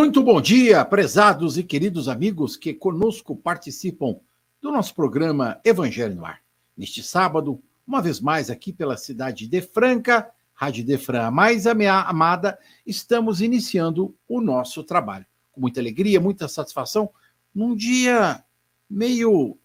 [0.00, 4.20] Muito bom dia, prezados e queridos amigos que conosco participam
[4.62, 6.40] do nosso programa Evangelho no Ar.
[6.76, 12.56] Neste sábado, uma vez mais aqui pela cidade de Franca, Rádio Defran, a mais amada,
[12.86, 15.26] estamos iniciando o nosso trabalho.
[15.50, 17.10] Com muita alegria, muita satisfação,
[17.52, 18.44] num dia
[18.88, 19.58] meio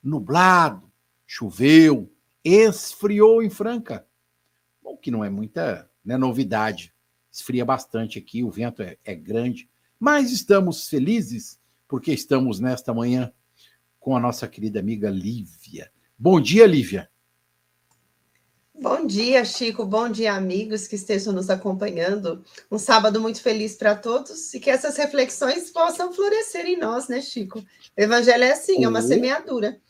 [0.00, 0.88] nublado,
[1.26, 2.08] choveu,
[2.44, 4.06] esfriou em Franca.
[4.84, 6.94] O que não é muita né, novidade.
[7.32, 9.68] Esfria bastante aqui, o vento é, é grande,
[10.04, 13.32] mas estamos felizes porque estamos nesta manhã
[13.98, 15.90] com a nossa querida amiga Lívia.
[16.18, 17.08] Bom dia, Lívia.
[18.78, 19.86] Bom dia, Chico.
[19.86, 22.44] Bom dia, amigos que estejam nos acompanhando.
[22.70, 27.22] Um sábado muito feliz para todos e que essas reflexões possam florescer em nós, né,
[27.22, 27.60] Chico?
[27.60, 27.64] O
[27.96, 29.80] evangelho é assim, é uma semeadura.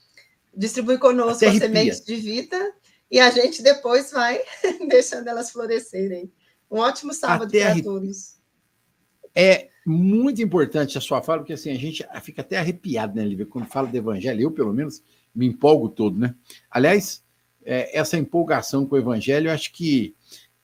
[0.57, 2.73] Distribui conosco as sementes de vida
[3.11, 4.41] e a gente depois vai
[4.89, 6.33] deixando elas florescerem.
[6.71, 8.37] Um ótimo sábado para todos.
[9.35, 13.47] É muito importante a sua fala, porque assim, a gente fica até arrepiado, né, Lívia,
[13.47, 15.03] quando fala do evangelho, eu, pelo menos,
[15.35, 16.35] me empolgo todo, né?
[16.71, 17.23] Aliás,
[17.65, 20.15] é, essa empolgação com o evangelho, eu acho que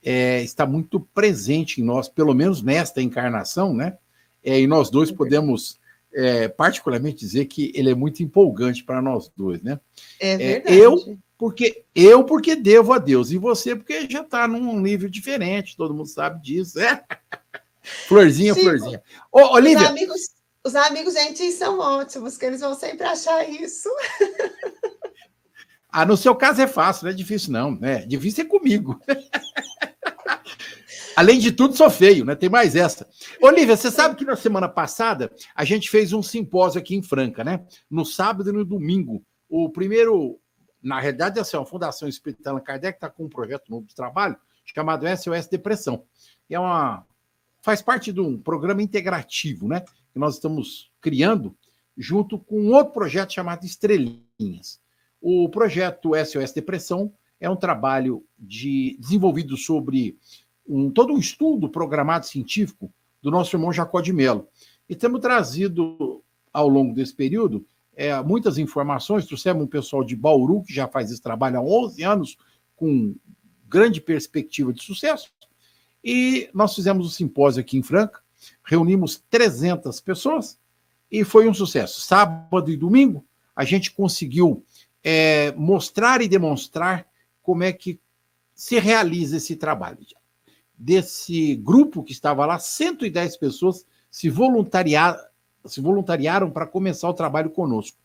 [0.03, 3.97] é, está muito presente em nós, pelo menos nesta encarnação, né?
[4.43, 5.79] É, e nós dois podemos
[6.13, 9.79] é, particularmente dizer que ele é muito empolgante para nós dois, né?
[10.19, 10.77] É, é verdade.
[10.77, 15.75] eu porque eu porque devo a Deus e você porque já está num nível diferente,
[15.75, 17.01] todo mundo sabe disso, né?
[17.81, 19.03] Florzinha, Sim, florzinha.
[19.31, 19.79] Ô, Olivia.
[19.79, 20.21] Os amigos,
[20.63, 23.89] os amigos gentis são ótimos, que eles vão sempre achar isso.
[25.91, 27.75] Ah, no seu caso é fácil, não é difícil, não.
[27.75, 28.05] Né?
[28.05, 28.97] Difícil é comigo.
[31.17, 32.33] Além de tudo, sou feio, né?
[32.33, 33.05] Tem mais essa.
[33.41, 37.43] Olivia, você sabe que na semana passada a gente fez um simpósio aqui em Franca,
[37.43, 37.65] né?
[37.89, 39.21] No sábado e no domingo.
[39.49, 40.39] O primeiro,
[40.81, 43.93] na realidade, é assim, a Fundação Espírita Allan Kardec está com um projeto novo de
[43.93, 46.05] trabalho chamado SOS Depressão.
[46.49, 47.05] É uma
[47.61, 49.81] faz parte de um programa integrativo, né?
[50.11, 51.55] Que nós estamos criando
[51.97, 54.79] junto com outro projeto chamado Estrelinhas.
[55.21, 60.17] O projeto SOS Depressão é um trabalho de, desenvolvido sobre
[60.67, 62.91] um, todo um estudo programado científico
[63.21, 64.47] do nosso irmão Jacó de Mello.
[64.89, 69.25] E temos trazido, ao longo desse período, é, muitas informações.
[69.25, 72.37] Trouxemos um pessoal de Bauru, que já faz esse trabalho há 11 anos,
[72.75, 73.15] com
[73.67, 75.31] grande perspectiva de sucesso.
[76.03, 78.21] E nós fizemos um simpósio aqui em Franca,
[78.63, 80.59] reunimos 300 pessoas
[81.11, 82.01] e foi um sucesso.
[82.01, 83.23] Sábado e domingo,
[83.55, 84.63] a gente conseguiu
[85.03, 87.05] é, mostrar e demonstrar
[87.41, 87.99] como é que
[88.53, 89.99] se realiza esse trabalho.
[90.77, 95.19] Desse grupo que estava lá, 110 pessoas se, voluntariar,
[95.65, 97.97] se voluntariaram para começar o trabalho conosco.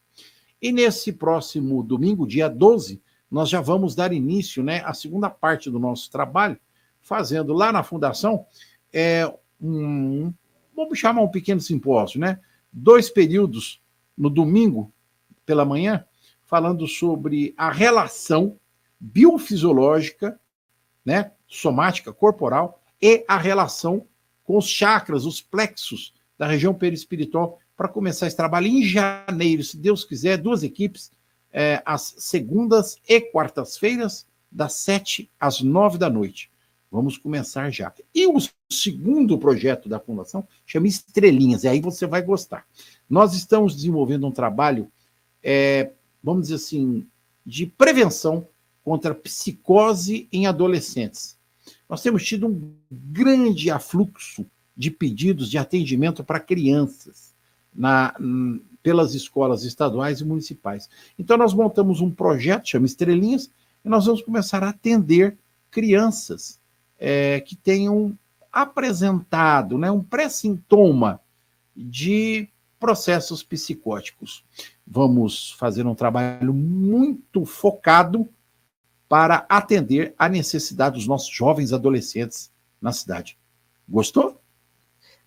[0.61, 5.71] E nesse próximo domingo, dia 12, nós já vamos dar início né, à segunda parte
[5.71, 6.59] do nosso trabalho,
[7.06, 8.44] fazendo lá na fundação
[8.93, 10.33] é, um,
[10.75, 12.41] vamos chamar um pequeno simpósio, né?
[12.72, 13.81] Dois períodos
[14.19, 14.93] no domingo
[15.44, 16.05] pela manhã,
[16.44, 18.59] falando sobre a relação
[18.99, 20.39] biofisiológica,
[21.05, 24.05] né, somática corporal e a relação
[24.43, 29.77] com os chakras, os plexos da região perispiritual, para começar esse trabalho em janeiro, se
[29.77, 31.12] Deus quiser, duas equipes,
[31.53, 36.50] é, às segundas e quartas-feiras, das sete às nove da noite.
[36.91, 37.93] Vamos começar já.
[38.15, 38.37] E o
[38.71, 42.65] segundo projeto da Fundação chama Estrelinhas, e aí você vai gostar.
[43.09, 44.91] Nós estamos desenvolvendo um trabalho,
[45.43, 45.93] é,
[46.23, 47.06] vamos dizer assim,
[47.44, 48.49] de prevenção
[48.85, 51.37] contra psicose em adolescentes.
[51.88, 54.47] Nós temos tido um grande afluxo
[54.77, 57.35] de pedidos de atendimento para crianças
[57.75, 58.15] na,
[58.82, 60.89] pelas escolas estaduais e municipais.
[61.19, 63.50] Então, nós montamos um projeto, chama Estrelinhas,
[63.85, 65.37] e nós vamos começar a atender
[65.71, 66.61] crianças
[66.98, 68.16] é, que tenham
[68.52, 71.20] apresentado né, um pré-sintoma
[71.76, 72.48] de
[72.78, 74.44] processos psicóticos.
[74.87, 78.28] Vamos fazer um trabalho muito focado
[79.08, 82.50] para atender a necessidade dos nossos jovens adolescentes
[82.81, 83.38] na cidade.
[83.88, 84.40] Gostou?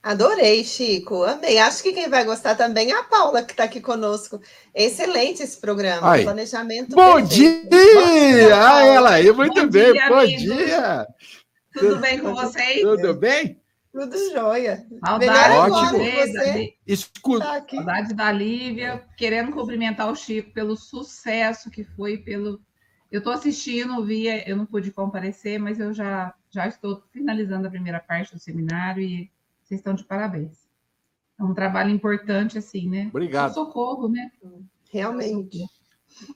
[0.01, 1.24] Adorei, Chico.
[1.24, 1.57] Amei.
[1.57, 4.42] Acho que quem vai gostar também é a Paula, que está aqui conosco.
[4.74, 6.10] Excelente esse programa.
[6.10, 6.24] Ai.
[6.24, 6.95] Planejamento.
[6.95, 7.36] Bom perfeito.
[7.36, 7.94] dia!
[7.94, 9.92] Bom dia ah, ela aí, muito Bom bem.
[9.92, 11.07] Dia, Bom dia!
[11.74, 12.81] Tudo bem com vocês?
[12.81, 13.62] Tudo bem?
[13.92, 14.86] Tudo jóia.
[15.04, 16.75] Saudade agora, você.
[16.86, 17.45] Escuta.
[17.45, 17.66] Tá.
[17.68, 22.62] Saudade da Lívia, querendo cumprimentar o Chico pelo sucesso que foi, pelo.
[23.12, 27.71] Eu estou assistindo, via, eu não pude comparecer, mas eu já, já estou finalizando a
[27.71, 29.31] primeira parte do seminário e
[29.63, 30.69] vocês estão de parabéns.
[31.39, 33.07] É um trabalho importante, assim, né?
[33.07, 33.54] Obrigado.
[33.54, 34.31] Socorro, né?
[34.92, 35.66] Realmente.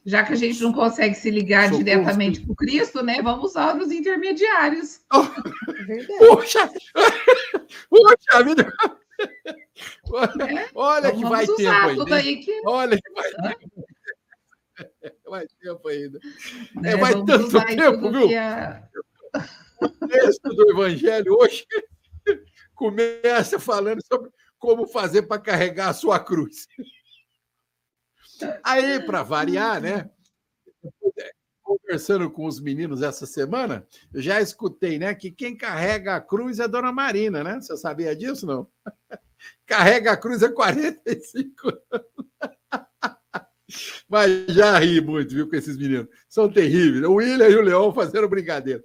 [0.06, 1.84] Já que a gente não consegue se ligar Socorro.
[1.84, 3.22] diretamente com Cristo, né?
[3.22, 5.02] Vamos usar os intermediários.
[5.12, 6.20] É verdade.
[6.20, 6.70] Poxa!
[7.90, 8.72] Poxa vida!
[10.38, 10.68] né?
[10.75, 13.86] Olha Então, que vai vamos tempo aí que Olha que vai tempo.
[15.30, 16.19] Vai tempo ainda.
[16.81, 18.40] né, É, vai tanto tempo, viu?
[18.40, 18.81] a-
[19.81, 21.66] O texto do Evangelho hoje
[22.76, 26.68] começa falando sobre como fazer para carregar a sua cruz.
[28.63, 30.10] Aí, para variar, né?
[31.62, 36.60] Conversando com os meninos essa semana, eu já escutei, né, que quem carrega a cruz
[36.60, 37.60] é a Dona Marina, né?
[37.62, 38.68] Você sabia disso, não?
[39.66, 42.07] Carrega a cruz há 45 anos.
[44.07, 46.07] Mas já ri muito, viu, com esses meninos.
[46.30, 47.04] São terríveis.
[47.06, 48.84] O William e o Leão fazendo brincadeira.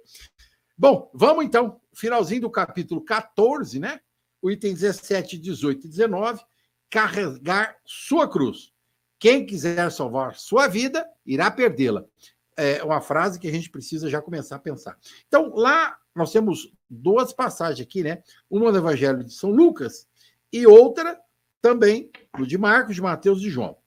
[0.77, 3.99] Bom, vamos então, finalzinho do capítulo 14, né?
[4.41, 6.41] O item 17, 18 e 19,
[6.89, 8.71] carregar sua cruz.
[9.19, 12.05] Quem quiser salvar sua vida, irá perdê-la.
[12.55, 14.97] É uma frase que a gente precisa já começar a pensar.
[15.27, 18.23] Então, lá nós temos duas passagens aqui, né?
[18.49, 20.07] Uma no Evangelho de São Lucas
[20.51, 21.19] e outra
[21.61, 23.77] também no de Marcos, de Mateus e de João.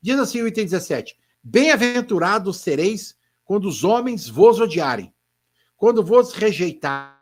[0.00, 5.12] Diz assim o item 17: Bem-aventurados sereis quando os homens vos odiarem,
[5.76, 7.19] quando vos rejeitar.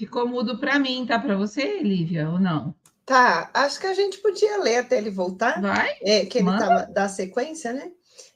[0.00, 2.74] Ficou mudo para mim, tá para você, Lívia, ou não?
[3.04, 5.60] Tá, acho que a gente podia ler até ele voltar.
[5.60, 5.94] Vai?
[6.00, 6.66] É, que ele Manda.
[6.66, 7.92] tava da sequência, né?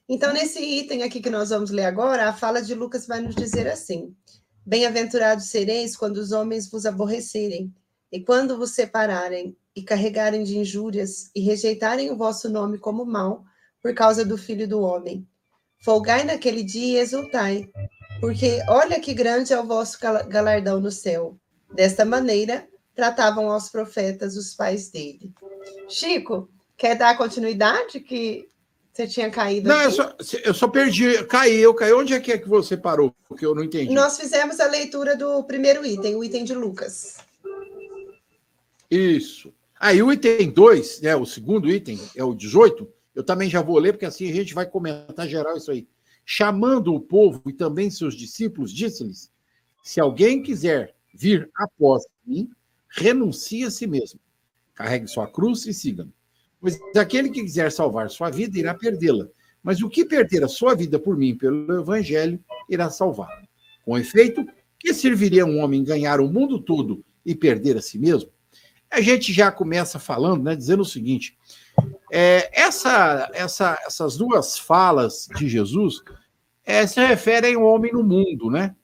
[0.07, 3.35] Então, nesse item aqui que nós vamos ler agora, a fala de Lucas vai nos
[3.35, 4.15] dizer assim:
[4.67, 7.73] Bem-aventurados sereis quando os homens vos aborrecerem,
[8.13, 13.43] e quando vos separarem, e carregarem de injúrias, e rejeitarem o vosso nome como mal,
[13.81, 15.27] por causa do Filho do Homem.
[15.83, 17.71] Folgai naquele dia e exultai,
[18.21, 21.39] porque olha que grande é o vosso gala- galardão no céu.
[21.75, 25.33] Desta maneira, tratavam aos profetas os pais dele.
[25.89, 28.49] Chico, quer dar continuidade que
[28.93, 29.69] você tinha caído?
[29.69, 31.25] Não, eu só, eu só perdi.
[31.25, 31.99] Caiu, caiu.
[31.99, 33.13] Onde é que é que você parou?
[33.29, 33.93] Porque eu não entendi.
[33.93, 37.17] Nós fizemos a leitura do primeiro item, o item de Lucas.
[38.89, 39.53] Isso.
[39.81, 43.79] Aí o item 2, né, o segundo item, é o 18, eu também já vou
[43.79, 45.89] ler, porque assim a gente vai comentar geral isso aí.
[46.25, 49.31] Chamando o povo e também seus discípulos, disse-lhes:
[49.83, 52.51] Se alguém quiser vir após mim,
[52.91, 54.21] renuncie a si mesmo.
[54.75, 56.13] Carregue sua cruz e siga-me.
[56.61, 59.29] Pois aquele que quiser salvar sua vida irá perdê-la.
[59.63, 63.31] Mas o que perder a sua vida por mim pelo evangelho irá salvar.
[63.85, 64.47] Com efeito,
[64.79, 68.31] que serviria um homem ganhar o mundo todo e perder a si mesmo?
[68.91, 71.37] A gente já começa falando, né, dizendo o seguinte:
[72.13, 76.03] é, essa, essa, essas duas falas de Jesus
[76.65, 78.75] é, se referem ao homem no mundo, né?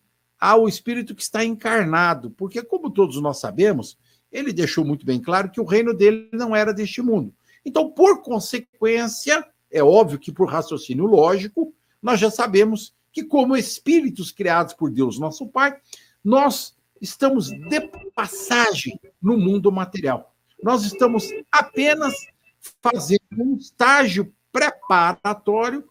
[0.40, 3.98] Ao espírito que está encarnado, porque, como todos nós sabemos,
[4.32, 7.34] ele deixou muito bem claro que o reino dele não era deste mundo.
[7.64, 14.32] Então, por consequência, é óbvio que por raciocínio lógico, nós já sabemos que, como espíritos
[14.32, 15.76] criados por Deus, nosso Pai,
[16.24, 17.80] nós estamos de
[18.14, 20.34] passagem no mundo material.
[20.62, 22.14] Nós estamos apenas
[22.82, 25.88] fazendo um estágio preparatório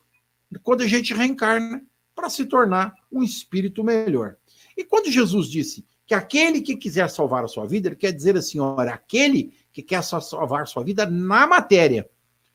[0.63, 1.83] quando a gente reencarna
[2.19, 4.35] para se tornar um espírito melhor.
[4.75, 8.35] E quando Jesus disse que aquele que quiser salvar a sua vida, ele quer dizer
[8.35, 12.09] assim, olha, aquele que quer salvar a sua vida na matéria,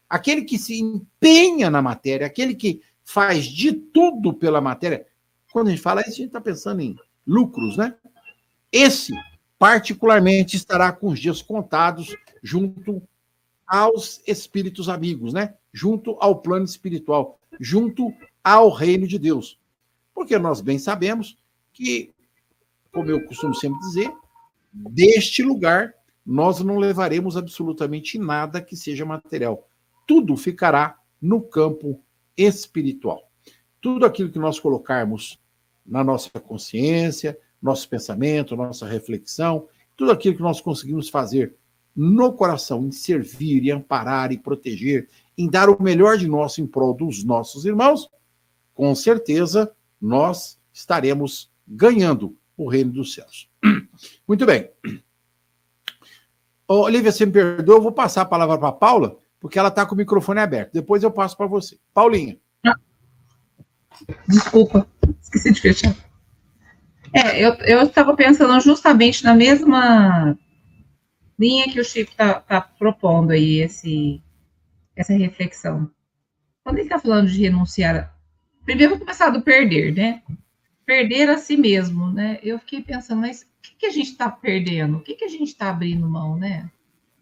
[0.06, 5.06] aquele que se empenha na matéria, aquele que faz de tudo pela matéria.
[5.50, 7.94] Quando a gente fala isso, a gente está pensando em lucros, né?
[8.70, 9.14] Esse,
[9.58, 13.02] particularmente, estará com os dias contados junto
[13.66, 15.54] aos espíritos amigos, né?
[15.72, 18.12] Junto ao plano espiritual, junto
[18.44, 19.58] ao reino de Deus.
[20.14, 21.36] Porque nós bem sabemos
[21.72, 22.12] que,
[22.92, 24.12] como eu costumo sempre dizer,
[24.72, 29.68] deste lugar nós não levaremos absolutamente nada que seja material.
[30.06, 32.00] Tudo ficará no campo
[32.36, 33.30] espiritual.
[33.80, 35.38] Tudo aquilo que nós colocarmos
[35.84, 41.54] na nossa consciência, nosso pensamento, nossa reflexão, tudo aquilo que nós conseguimos fazer
[41.94, 46.66] no coração, em servir e amparar e proteger, em dar o melhor de nós em
[46.66, 48.10] prol dos nossos irmãos,
[48.74, 53.48] com certeza nós estaremos ganhando o reino dos céus.
[54.28, 54.70] Muito bem.
[56.66, 59.86] Ô, Olivia, você me perdoa, eu vou passar a palavra para Paula, porque ela está
[59.86, 60.72] com o microfone aberto.
[60.72, 61.78] Depois eu passo para você.
[61.92, 62.38] Paulinha.
[64.26, 64.86] Desculpa,
[65.22, 65.94] esqueci de fechar.
[67.12, 70.36] É, eu estava pensando justamente na mesma
[71.38, 74.20] linha que o Chico está tá propondo aí, esse,
[74.96, 75.88] essa reflexão.
[76.64, 78.13] Quando ele está falando de renunciar,
[78.64, 80.22] primeiro vou começar do perder, né?
[80.84, 82.38] Perder a si mesmo, né?
[82.42, 84.98] Eu fiquei pensando, mas o que, que a gente está perdendo?
[84.98, 86.70] O que, que a gente está abrindo mão, né?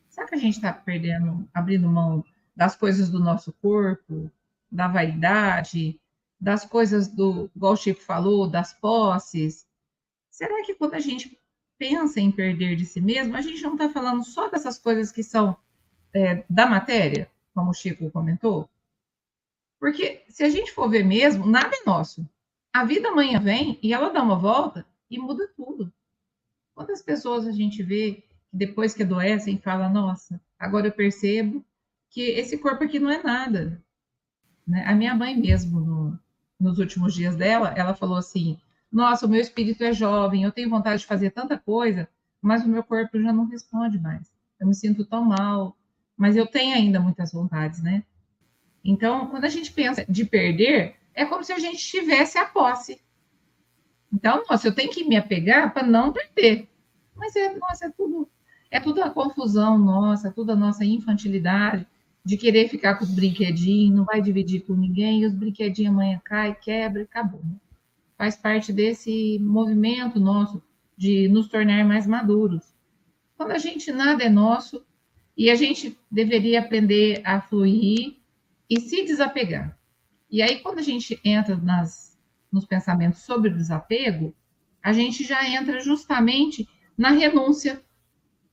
[0.08, 4.30] Será que a gente está perdendo, abrindo mão das coisas do nosso corpo,
[4.70, 5.98] da vaidade,
[6.40, 9.66] das coisas do, igual o Chico falou, das posses?
[10.30, 11.38] Será que quando a gente
[11.78, 15.22] pensa em perder de si mesmo, a gente não está falando só dessas coisas que
[15.22, 15.56] são
[16.12, 18.68] é, da matéria, como o Chico comentou?
[19.82, 22.24] Porque se a gente for ver mesmo, nada é nosso.
[22.72, 25.92] A vida amanhã vem e ela dá uma volta e muda tudo.
[26.72, 28.22] Quantas pessoas a gente vê
[28.52, 31.64] depois que adoecem fala, nossa, agora eu percebo
[32.08, 33.82] que esse corpo aqui não é nada.
[34.64, 34.84] Né?
[34.86, 36.18] A minha mãe mesmo, no,
[36.60, 38.60] nos últimos dias dela, ela falou assim,
[38.90, 42.08] nossa, o meu espírito é jovem, eu tenho vontade de fazer tanta coisa,
[42.40, 44.30] mas o meu corpo já não responde mais.
[44.60, 45.76] Eu me sinto tão mal,
[46.16, 48.04] mas eu tenho ainda muitas vontades, né?
[48.84, 53.00] Então, quando a gente pensa de perder, é como se a gente tivesse a posse.
[54.12, 56.68] Então, nossa, eu tenho que me apegar para não perder.
[57.14, 58.28] Mas é, nossa, é tudo,
[58.70, 61.86] é tudo a confusão nossa, é tudo a nossa infantilidade
[62.24, 66.20] de querer ficar com os brinquedinhos, não vai dividir com ninguém, e os brinquedinhos amanhã
[66.24, 67.40] cai, quebra, acabou.
[67.42, 67.56] Né?
[68.22, 70.62] faz parte desse movimento nosso
[70.96, 72.72] de nos tornar mais maduros.
[73.36, 74.86] Quando a gente nada é nosso
[75.36, 78.14] e a gente deveria aprender a fluir
[78.68, 79.76] e se desapegar.
[80.30, 82.18] E aí, quando a gente entra nas,
[82.50, 84.34] nos pensamentos sobre o desapego,
[84.82, 87.82] a gente já entra justamente na renúncia.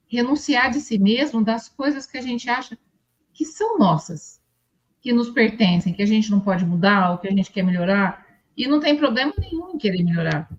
[0.07, 2.77] Renunciar de si mesmo das coisas que a gente acha
[3.31, 4.41] que são nossas,
[5.01, 8.25] que nos pertencem, que a gente não pode mudar, ou que a gente quer melhorar,
[8.57, 10.49] e não tem problema nenhum em querer melhorar.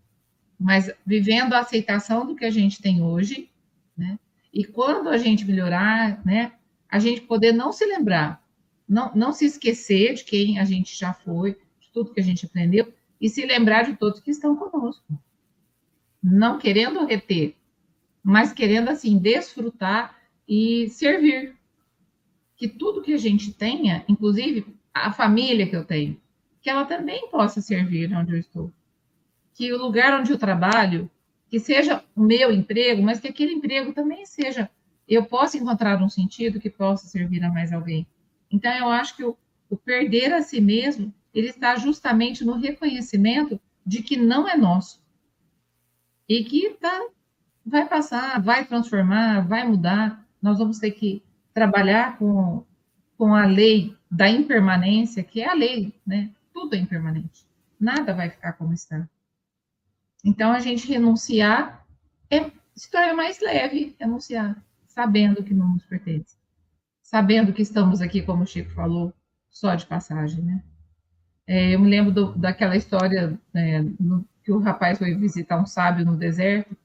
[0.59, 3.51] Mas vivendo a aceitação do que a gente tem hoje,
[3.97, 4.19] né?
[4.53, 6.53] E quando a gente melhorar, né?
[6.89, 8.40] A gente poder não se lembrar,
[8.91, 12.45] não, não se esquecer de quem a gente já foi, de tudo que a gente
[12.45, 15.17] aprendeu, e se lembrar de todos que estão conosco.
[16.21, 17.55] Não querendo reter,
[18.21, 21.55] mas querendo, assim, desfrutar e servir.
[22.57, 26.21] Que tudo que a gente tenha, inclusive a família que eu tenho,
[26.61, 28.73] que ela também possa servir onde eu estou.
[29.55, 31.09] Que o lugar onde eu trabalho,
[31.49, 34.69] que seja o meu emprego, mas que aquele emprego também seja,
[35.07, 38.05] eu possa encontrar um sentido que possa servir a mais alguém.
[38.51, 39.37] Então, eu acho que o,
[39.69, 45.01] o perder a si mesmo, ele está justamente no reconhecimento de que não é nosso.
[46.29, 47.09] E que tá,
[47.65, 50.27] vai passar, vai transformar, vai mudar.
[50.41, 52.65] Nós vamos ter que trabalhar com,
[53.17, 56.31] com a lei da impermanência, que é a lei, né?
[56.53, 57.47] tudo é impermanente.
[57.79, 59.09] Nada vai ficar como está.
[60.25, 61.87] Então, a gente renunciar
[62.31, 66.40] é se torna mais leve renunciar, sabendo que não nos pertence.
[67.11, 69.13] Sabendo que estamos aqui, como o Chico falou,
[69.51, 70.63] só de passagem, né?
[71.45, 75.67] É, eu me lembro do, daquela história né, no, que o rapaz foi visitar um
[75.67, 76.77] sábio no deserto.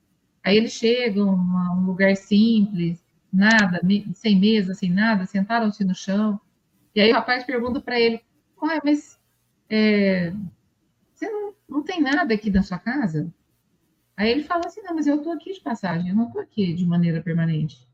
[0.44, 3.80] Aí eles chegam a um lugar simples, nada,
[4.16, 6.42] sem mesa, sem nada, sentaram-se no chão.
[6.96, 8.20] E aí o rapaz pergunta para ele:
[8.64, 9.20] Ué, mas
[9.70, 10.34] é,
[11.14, 13.32] você não, não tem nada aqui na sua casa?
[14.18, 16.74] Aí ele fala assim, não, mas eu estou aqui de passagem, eu não estou aqui
[16.74, 17.88] de maneira permanente,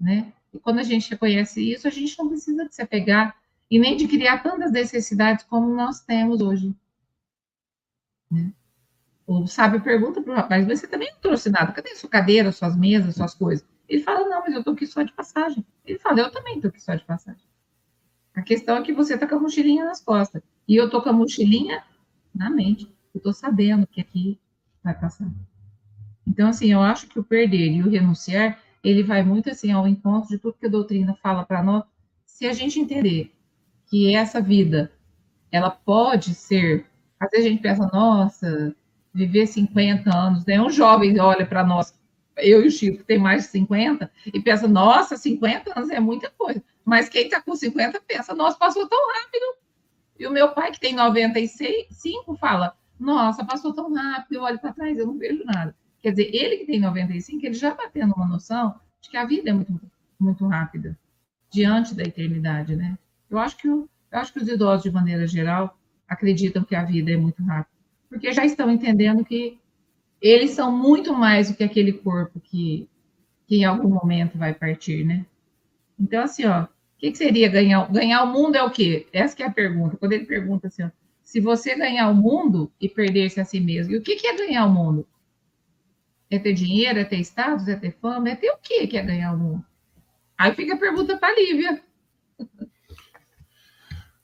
[0.00, 0.32] né?
[0.52, 3.36] E quando a gente reconhece isso, a gente não precisa de se apegar
[3.70, 6.74] e nem de criar tantas necessidades como nós temos hoje.
[8.30, 8.52] Né?
[9.26, 12.50] O sábio pergunta para o rapaz, mas você também não trouxe nada, cadê sua cadeira,
[12.50, 13.66] suas mesas, suas coisas?
[13.88, 15.64] Ele fala, não, mas eu estou aqui só de passagem.
[15.84, 17.42] Ele fala, eu também estou aqui só de passagem.
[18.34, 20.42] A questão é que você está com a mochilinha nas costas.
[20.66, 21.82] E eu tô com a mochilinha
[22.34, 22.88] na mente.
[23.14, 24.38] Eu tô sabendo que aqui
[24.82, 25.28] vai passar.
[26.26, 29.86] Então, assim, eu acho que o perder e o renunciar, ele vai muito assim ao
[29.86, 31.84] encontro de tudo que a doutrina fala para nós.
[32.24, 33.32] Se a gente entender
[33.86, 34.92] que essa vida,
[35.50, 36.86] ela pode ser,
[37.18, 38.74] às vezes a gente pensa, nossa,
[39.12, 40.60] viver 50 anos, né?
[40.60, 41.94] Um jovem olha para nós,
[42.36, 46.30] eu e o Chico, tem mais de 50, e pensa, nossa, 50 anos é muita
[46.30, 46.62] coisa.
[46.84, 49.58] Mas quem está com 50 pensa, nossa, passou tão rápido.
[50.18, 54.72] E o meu pai, que tem 95, fala: Nossa, passou tão rápido, eu olho para
[54.72, 55.74] trás, eu não vejo nada.
[56.08, 59.26] Quer dizer, ele que tem 95, ele já está tendo uma noção de que a
[59.26, 59.78] vida é muito,
[60.18, 60.98] muito rápida
[61.50, 62.98] diante da eternidade, né?
[63.28, 67.10] Eu acho que eu acho que os idosos, de maneira geral, acreditam que a vida
[67.10, 67.76] é muito rápida,
[68.08, 69.58] porque já estão entendendo que
[70.18, 72.88] eles são muito mais do que aquele corpo que,
[73.46, 75.26] que em algum momento vai partir, né?
[76.00, 77.86] Então, assim, ó, o que, que, seria ganhar?
[77.92, 79.06] Ganhar o mundo é o quê?
[79.12, 79.98] Essa é a pergunta.
[79.98, 80.90] Quando ele pergunta assim, ó,
[81.22, 83.92] se você ganhar o mundo e perder-se a si mesmo.
[83.92, 85.06] E o que, que é ganhar o mundo?
[86.30, 89.02] É ter dinheiro, é ter status, é ter fama, é ter o que que é
[89.02, 89.64] ganhar o mundo?
[90.36, 91.82] Aí fica a pergunta para a Lívia.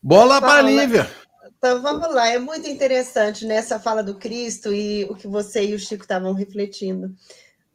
[0.03, 1.11] Bola para a Lívia.
[1.57, 5.75] Então vamos lá, é muito interessante nessa fala do Cristo e o que você e
[5.75, 7.17] o Chico estavam refletindo.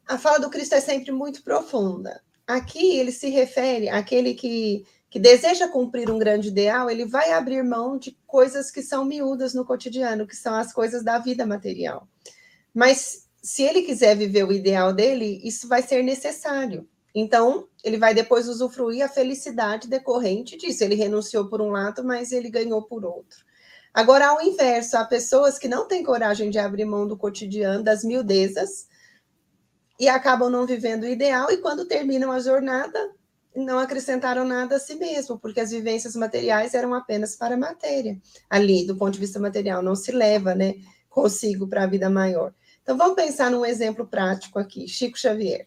[0.06, 2.22] A fala do Cristo é sempre muito profunda.
[2.46, 7.64] Aqui ele se refere àquele que, que deseja cumprir um grande ideal, ele vai abrir
[7.64, 12.08] mão de coisas que são miúdas no cotidiano, que são as coisas da vida material.
[12.72, 16.88] Mas se ele quiser viver o ideal dele, isso vai ser necessário.
[17.14, 20.84] Então, ele vai depois usufruir a felicidade decorrente disso.
[20.84, 23.44] Ele renunciou por um lado, mas ele ganhou por outro.
[23.92, 28.04] Agora, ao inverso, há pessoas que não têm coragem de abrir mão do cotidiano, das
[28.04, 28.86] miudezas,
[29.98, 33.12] e acabam não vivendo o ideal, e quando terminam a jornada,
[33.54, 38.16] não acrescentaram nada a si mesmo, porque as vivências materiais eram apenas para a matéria.
[38.48, 40.74] Ali, do ponto de vista material, não se leva né,
[41.08, 42.54] consigo para a vida maior.
[42.90, 45.64] Então, vamos pensar num exemplo prático aqui: Chico Xavier.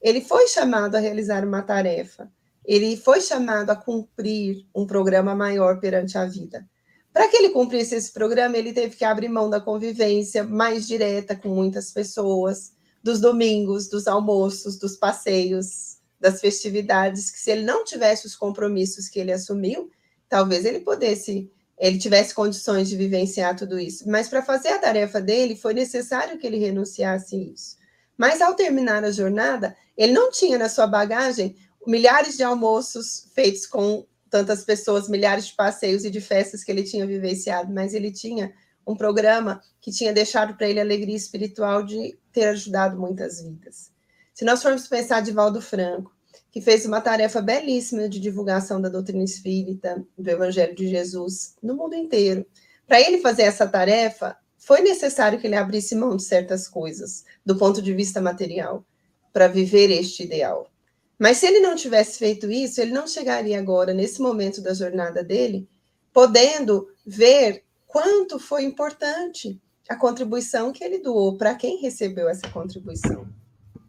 [0.00, 2.30] Ele foi chamado a realizar uma tarefa,
[2.64, 6.64] ele foi chamado a cumprir um programa maior perante a vida.
[7.12, 11.34] Para que ele cumprisse esse programa, ele teve que abrir mão da convivência mais direta
[11.34, 12.70] com muitas pessoas,
[13.02, 19.08] dos domingos, dos almoços, dos passeios, das festividades, que se ele não tivesse os compromissos
[19.08, 19.90] que ele assumiu,
[20.28, 21.50] talvez ele pudesse,
[21.80, 24.06] ele tivesse condições de vivenciar tudo isso.
[24.06, 27.76] Mas para fazer a tarefa dele, foi necessário que ele renunciasse a isso.
[28.18, 31.56] Mas ao terminar a jornada, ele não tinha na sua bagagem
[31.86, 36.82] milhares de almoços feitos com tantas pessoas, milhares de passeios e de festas que ele
[36.82, 38.52] tinha vivenciado, mas ele tinha
[38.86, 43.90] um programa que tinha deixado para ele a alegria espiritual de ter ajudado muitas vidas.
[44.34, 46.14] Se nós formos pensar de Valdo Franco,
[46.50, 51.74] que fez uma tarefa belíssima de divulgação da doutrina espírita, do Evangelho de Jesus, no
[51.74, 52.44] mundo inteiro.
[52.86, 57.56] Para ele fazer essa tarefa, foi necessário que ele abrisse mão de certas coisas, do
[57.56, 58.84] ponto de vista material,
[59.32, 60.70] para viver este ideal.
[61.18, 65.22] Mas se ele não tivesse feito isso, ele não chegaria agora, nesse momento da jornada
[65.22, 65.68] dele,
[66.12, 73.26] podendo ver quanto foi importante a contribuição que ele doou para quem recebeu essa contribuição.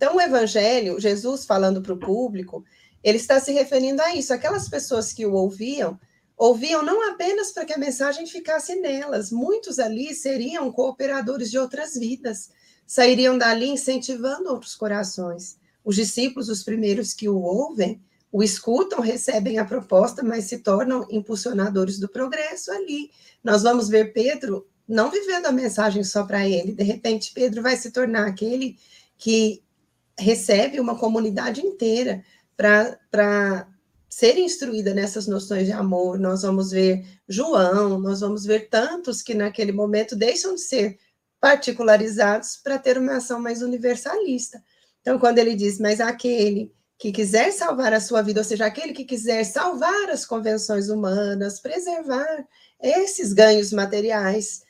[0.01, 2.65] Então, o Evangelho, Jesus falando para o público,
[3.03, 4.33] ele está se referindo a isso.
[4.33, 5.99] Aquelas pessoas que o ouviam,
[6.35, 11.93] ouviam não apenas para que a mensagem ficasse nelas, muitos ali seriam cooperadores de outras
[11.93, 12.49] vidas,
[12.87, 15.59] sairiam dali incentivando outros corações.
[15.85, 21.05] Os discípulos, os primeiros que o ouvem, o escutam, recebem a proposta, mas se tornam
[21.11, 23.11] impulsionadores do progresso ali.
[23.43, 26.71] Nós vamos ver Pedro não vivendo a mensagem só para ele.
[26.71, 28.79] De repente, Pedro vai se tornar aquele
[29.15, 29.61] que
[30.17, 32.24] recebe uma comunidade inteira
[32.56, 33.67] para
[34.10, 36.19] ser instruída nessas noções de amor.
[36.19, 41.00] Nós vamos ver João, nós vamos ver tantos que naquele momento deixam de ser
[41.39, 44.62] particularizados para ter uma ação mais universalista.
[45.02, 48.93] Então, quando ele diz, mas aquele que quiser salvar a sua vida, ou seja, aquele
[48.93, 52.45] que quiser salvar as convenções humanas, preservar
[52.80, 54.62] esses ganhos materiais,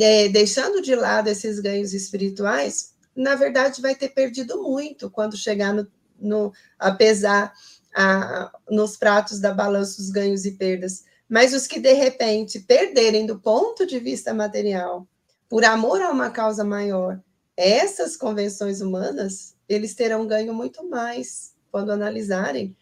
[0.00, 5.72] é, deixando de lado esses ganhos espirituais, na verdade vai ter perdido muito quando chegar
[5.72, 5.86] no,
[6.18, 7.52] no a pesar
[7.94, 11.04] a, nos pratos da balança os ganhos e perdas.
[11.28, 15.08] Mas os que de repente perderem do ponto de vista material,
[15.48, 17.20] por amor a uma causa maior,
[17.56, 22.76] essas convenções humanas, eles terão ganho muito mais quando analisarem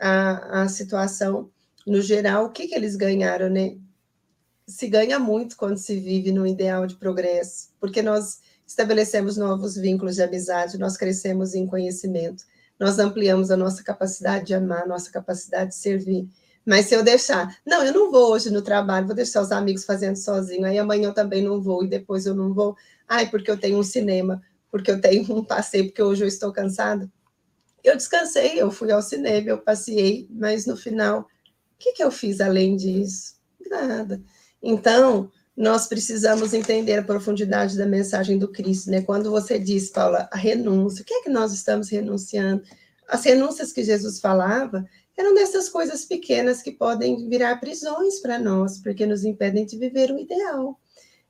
[0.00, 1.50] a, a situação
[1.86, 3.76] no geral, o que, que eles ganharam, né?
[4.66, 10.16] Se ganha muito quando se vive no ideal de progresso, porque nós estabelecemos novos vínculos
[10.16, 12.44] de amizade, nós crescemos em conhecimento,
[12.78, 16.28] nós ampliamos a nossa capacidade de amar, nossa capacidade de servir.
[16.64, 19.84] Mas se eu deixar, não, eu não vou hoje no trabalho, vou deixar os amigos
[19.84, 22.76] fazendo sozinho, aí amanhã eu também não vou, e depois eu não vou,
[23.08, 26.52] ai, porque eu tenho um cinema, porque eu tenho um passeio, porque hoje eu estou
[26.52, 27.10] cansado.
[27.82, 31.26] Eu descansei, eu fui ao cinema, eu passei, mas no final, o
[31.78, 33.34] que, que eu fiz além disso?
[33.68, 34.22] Nada.
[34.62, 35.30] Então,
[35.62, 39.00] nós precisamos entender a profundidade da mensagem do Cristo, né?
[39.00, 42.64] Quando você diz, Paula, a renúncia, o que é que nós estamos renunciando?
[43.06, 44.84] As renúncias que Jesus falava
[45.16, 50.10] eram dessas coisas pequenas que podem virar prisões para nós, porque nos impedem de viver
[50.10, 50.80] o ideal.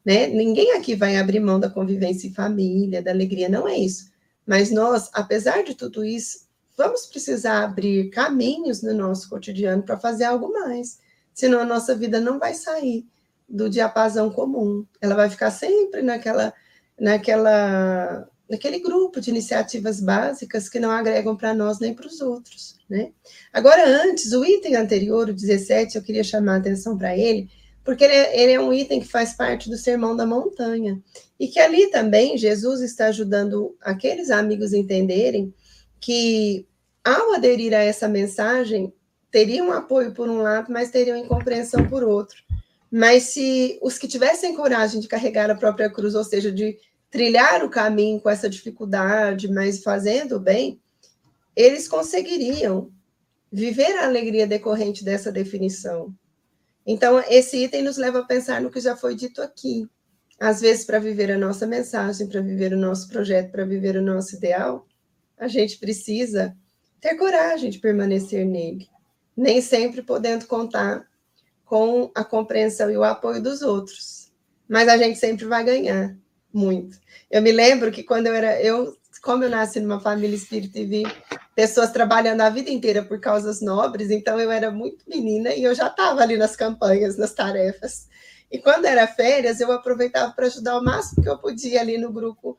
[0.03, 0.29] Né?
[0.29, 4.11] Ninguém aqui vai abrir mão da convivência em família, da alegria, não é isso.
[4.47, 10.25] Mas nós, apesar de tudo isso, vamos precisar abrir caminhos no nosso cotidiano para fazer
[10.25, 11.01] algo mais.
[11.35, 13.12] Senão a nossa vida não vai sair
[13.53, 14.87] do diapasão comum.
[14.99, 16.55] Ela vai ficar sempre naquela,
[16.99, 22.79] naquela, naquele grupo de iniciativas básicas que não agregam para nós nem para os outros.
[22.89, 23.13] Né?
[23.53, 27.51] Agora, antes, o item anterior, o 17, eu queria chamar a atenção para ele,
[27.85, 31.03] porque ele é, ele é, um item que faz parte do Sermão da Montanha.
[31.39, 35.53] E que ali também Jesus está ajudando aqueles amigos entenderem
[36.01, 36.67] que,
[37.05, 38.93] ao aderir a essa mensagem,
[39.31, 42.43] teriam apoio por um lado, mas teriam incompreensão por outro.
[42.93, 46.77] Mas se os que tivessem coragem de carregar a própria cruz, ou seja, de
[47.11, 50.79] trilhar o caminho com essa dificuldade, mas fazendo bem,
[51.57, 52.93] eles conseguiriam
[53.51, 56.15] viver a alegria decorrente dessa definição.
[56.87, 59.89] Então, esse item nos leva a pensar no que já foi dito aqui.
[60.39, 64.03] Às vezes, para viver a nossa mensagem, para viver o nosso projeto, para viver o
[64.03, 64.87] nosso ideal,
[65.39, 66.55] a gente precisa
[67.01, 68.87] ter coragem de permanecer nele,
[69.35, 71.07] nem sempre podendo contar
[71.73, 74.31] com a compreensão e o apoio dos outros.
[74.69, 76.15] Mas a gente sempre vai ganhar
[76.53, 76.99] muito.
[77.31, 80.85] Eu me lembro que quando eu era, eu, como eu nasci numa família espírita e
[80.85, 81.03] vi
[81.57, 85.75] pessoas trabalhando a vida inteira por causas nobres, então eu era muito menina e eu
[85.75, 88.07] já estava ali nas campanhas, nas tarefas.
[88.51, 92.13] E quando era férias, eu aproveitava para ajudar o máximo que eu podia ali no
[92.13, 92.59] grupo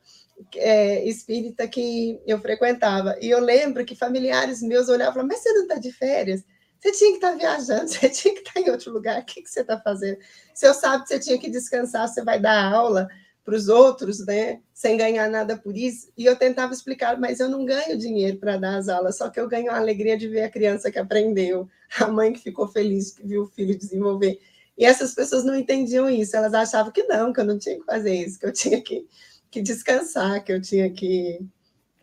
[0.56, 3.16] é, espírita que eu frequentava.
[3.20, 6.42] E eu lembro que familiares meus olhavam e falavam, mas você não está de férias?
[6.84, 9.24] Você tinha que estar tá viajando, você tinha que estar tá em outro lugar, o
[9.24, 10.18] que, você está fazendo?
[10.52, 13.08] Se eu sabe que você tinha que descansar, você vai dar aula
[13.42, 16.10] para os outros, né, sem ganhar nada por isso.
[16.16, 19.40] E eu tentava explicar, mas eu não ganho dinheiro para dar as aulas, só que
[19.40, 21.68] eu ganho a alegria de ver a criança que aprendeu,
[21.98, 24.38] a mãe que ficou feliz que viu o filho desenvolver.
[24.76, 27.84] E essas pessoas não entendiam isso, elas achavam que não, que eu não tinha que
[27.84, 29.06] fazer isso, que eu tinha que,
[29.50, 31.40] que descansar, que eu tinha que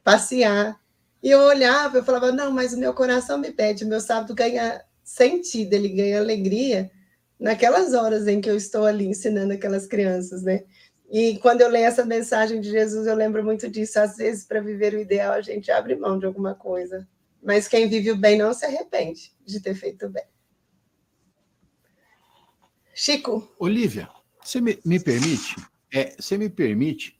[0.03, 0.80] passear.
[1.21, 4.33] E eu olhava, eu falava, não, mas o meu coração me pede, o meu sábado
[4.33, 6.91] ganha sentido, ele ganha alegria
[7.39, 10.63] naquelas horas em que eu estou ali ensinando aquelas crianças, né?
[11.11, 13.99] E quando eu leio essa mensagem de Jesus, eu lembro muito disso.
[13.99, 17.05] Às vezes, para viver o ideal, a gente abre mão de alguma coisa.
[17.43, 20.23] Mas quem vive o bem não se arrepende de ter feito o bem.
[22.93, 23.53] Chico.
[23.59, 24.07] Olivia,
[24.41, 25.55] você me, me permite?
[25.93, 27.19] É, você me permite?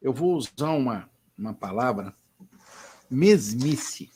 [0.00, 2.12] Eu vou usar uma, uma palavra,
[3.12, 4.10] mesmice.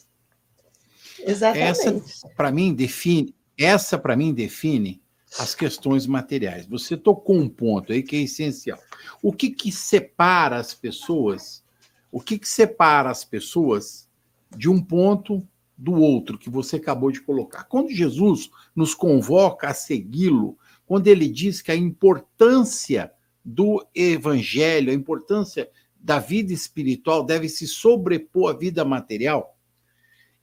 [1.20, 1.80] Exatamente.
[1.80, 3.35] Essa, para mim, define.
[3.59, 5.02] Essa, para mim, define
[5.38, 6.66] as questões materiais.
[6.66, 8.78] Você tocou um ponto aí que é essencial.
[9.22, 11.62] O que, que separa as pessoas?
[12.11, 14.09] O que, que separa as pessoas
[14.56, 17.64] de um ponto do outro que você acabou de colocar?
[17.64, 20.56] Quando Jesus nos convoca a segui-lo,
[20.87, 23.12] quando ele diz que a importância
[23.44, 29.56] do evangelho, a importância da vida espiritual deve se sobrepor à vida material,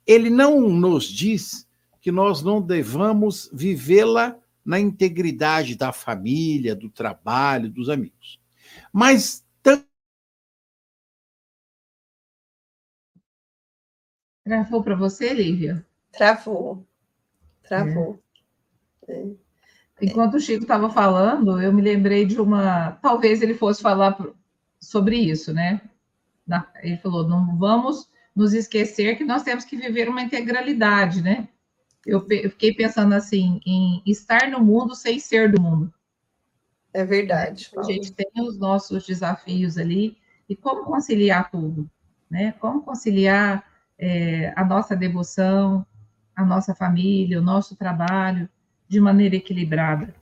[0.06, 1.66] ele não nos diz
[2.00, 8.40] que nós não devamos vivê-la na integridade da família, do trabalho, dos amigos.
[8.92, 9.44] Mas
[14.44, 15.84] Travou para você, Lívia?
[16.12, 16.86] Travou.
[17.62, 18.22] Travou.
[19.08, 19.12] É.
[19.14, 19.26] É.
[20.02, 22.92] Enquanto o Chico estava falando, eu me lembrei de uma.
[23.00, 24.18] Talvez ele fosse falar
[24.84, 25.80] sobre isso, né?
[26.82, 31.48] Ele falou: não vamos nos esquecer que nós temos que viver uma integralidade, né?
[32.06, 35.92] eu, eu fiquei pensando assim, em estar no mundo sem ser do mundo.
[36.92, 37.70] É verdade.
[37.72, 37.88] Paulo.
[37.88, 40.16] A gente tem os nossos desafios ali,
[40.48, 41.90] e como conciliar tudo,
[42.30, 42.52] né?
[42.60, 43.64] Como conciliar
[43.98, 45.86] é, a nossa devoção,
[46.36, 48.48] a nossa família, o nosso trabalho,
[48.86, 50.14] de maneira equilibrada.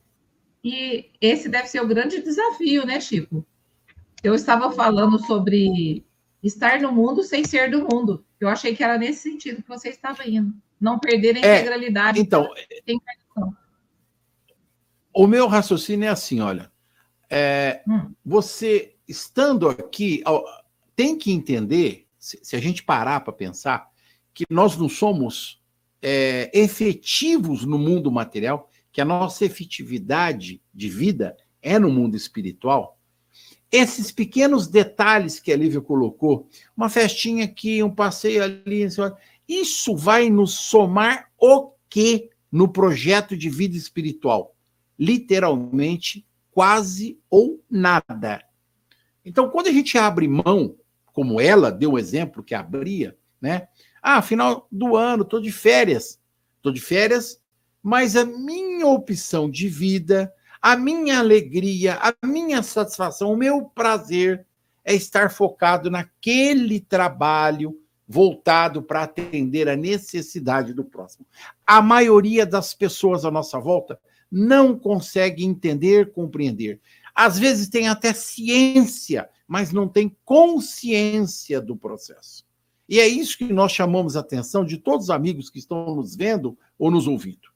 [0.63, 3.45] E esse deve ser o grande desafio, né, Chico?
[4.23, 6.05] Eu estava falando sobre
[6.43, 8.25] estar no mundo sem ser do mundo.
[8.39, 12.21] Eu achei que era nesse sentido que você estava indo não perder a é, integralidade.
[12.21, 12.49] Então,
[15.15, 16.73] o meu raciocínio é assim, olha,
[17.31, 18.13] é, hum.
[18.25, 20.23] você estando aqui
[20.97, 23.89] tem que entender, se, a gente parar para pensar,
[24.35, 25.63] que nós não somos
[26.01, 32.99] é, efetivos no mundo material, que a nossa efetividade de vida é no mundo espiritual.
[33.73, 38.87] Esses pequenos detalhes que a Lívia colocou, uma festinha aqui, um passeio ali,
[39.49, 44.55] isso vai nos somar o quê no projeto de vida espiritual?
[44.99, 48.45] Literalmente, quase ou nada.
[49.25, 50.77] Então, quando a gente abre mão,
[51.13, 53.69] como ela deu o exemplo que abria, né?
[54.03, 56.21] Ah, final do ano, estou de férias.
[56.57, 57.41] Estou de férias,
[57.83, 64.47] mas a minha opção de vida, a minha alegria, a minha satisfação, o meu prazer
[64.85, 71.27] é estar focado naquele trabalho voltado para atender a necessidade do próximo.
[71.67, 73.99] A maioria das pessoas à nossa volta
[74.31, 76.81] não consegue entender, compreender.
[77.15, 82.45] Às vezes tem até ciência, mas não tem consciência do processo.
[82.89, 86.15] E é isso que nós chamamos a atenção de todos os amigos que estão nos
[86.15, 87.51] vendo ou nos ouvindo.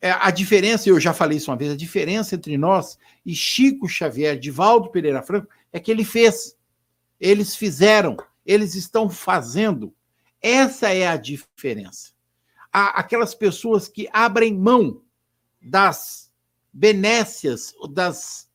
[0.00, 3.86] É, a diferença, eu já falei isso uma vez, a diferença entre nós e Chico
[3.86, 6.56] Xavier, Divaldo Pereira Franco, é que ele fez.
[7.20, 9.94] Eles fizeram, eles estão fazendo.
[10.40, 12.12] Essa é a diferença.
[12.72, 15.02] Há aquelas pessoas que abrem mão
[15.60, 16.32] das
[16.72, 18.48] benécias, das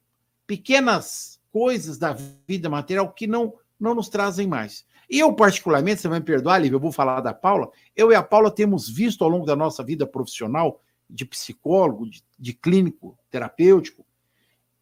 [0.48, 2.16] pequenas coisas da
[2.48, 4.84] vida material que não, não nos trazem mais.
[5.08, 7.70] E eu, particularmente, você vai me perdoar, Lívia, eu vou falar da Paula.
[7.96, 12.24] Eu e a Paula temos visto ao longo da nossa vida profissional de psicólogo, de,
[12.38, 14.06] de clínico terapêutico,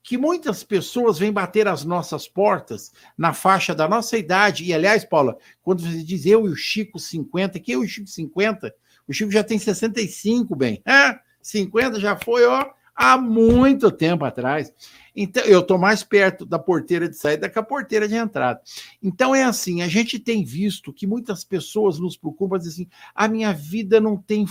[0.04, 4.66] que muitas pessoas vêm bater as nossas portas na faixa da nossa idade.
[4.66, 7.90] E, aliás, Paula, quando você diz eu e o Chico 50, que eu e o
[7.90, 8.76] Chico 50,
[9.08, 10.82] o Chico já tem 65, bem.
[10.86, 14.74] É, 50 já foi, ó, há muito tempo atrás.
[15.16, 18.62] Então, eu estou mais perto da porteira de saída que a porteira de entrada.
[19.02, 23.28] Então, é assim: a gente tem visto que muitas pessoas nos procuram para assim: a
[23.30, 24.46] minha vida não tem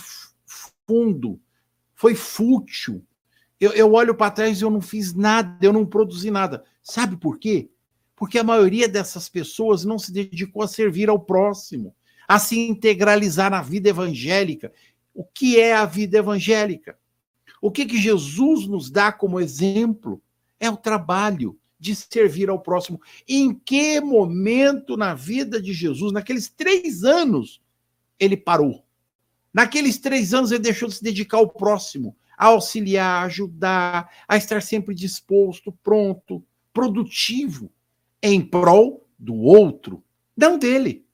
[0.87, 1.39] fundo
[2.03, 3.07] foi fútil.
[3.61, 6.65] Eu, eu olho para trás e eu não fiz nada, eu não produzi nada.
[6.83, 7.71] Sabe por quê?
[8.17, 11.95] Porque a maioria dessas pessoas não se dedicou a servir ao próximo,
[12.27, 14.73] a se integralizar na vida evangélica.
[15.15, 16.99] O que é a vida evangélica?
[17.61, 20.21] O que, que Jesus nos dá como exemplo?
[20.59, 23.01] É o trabalho de servir ao próximo.
[23.29, 27.63] Em que momento na vida de Jesus, naqueles três anos,
[28.19, 28.85] ele parou?
[29.53, 34.63] Naqueles três anos, ele deixou de se dedicar ao próximo, a auxiliar, ajudar, a estar
[34.63, 37.71] sempre disposto, pronto, produtivo,
[38.23, 40.03] em prol do outro,
[40.37, 41.05] não dele.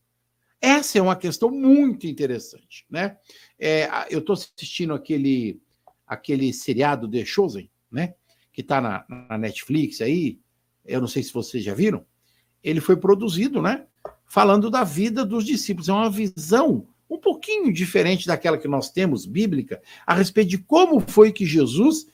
[0.61, 3.16] Essa é uma questão muito interessante, né?
[3.59, 5.61] É, eu estou assistindo aquele
[6.07, 8.14] aquele seriado The Chosen, né?
[8.53, 10.40] Que está na, na, Netflix aí.
[10.85, 12.05] Eu não sei se vocês já viram.
[12.64, 13.87] Ele foi produzido, né?
[14.27, 15.88] Falando da vida dos discípulos.
[15.88, 21.01] É uma visão um pouquinho diferente daquela que nós temos, bíblica, a respeito de como
[21.01, 22.07] foi que Jesus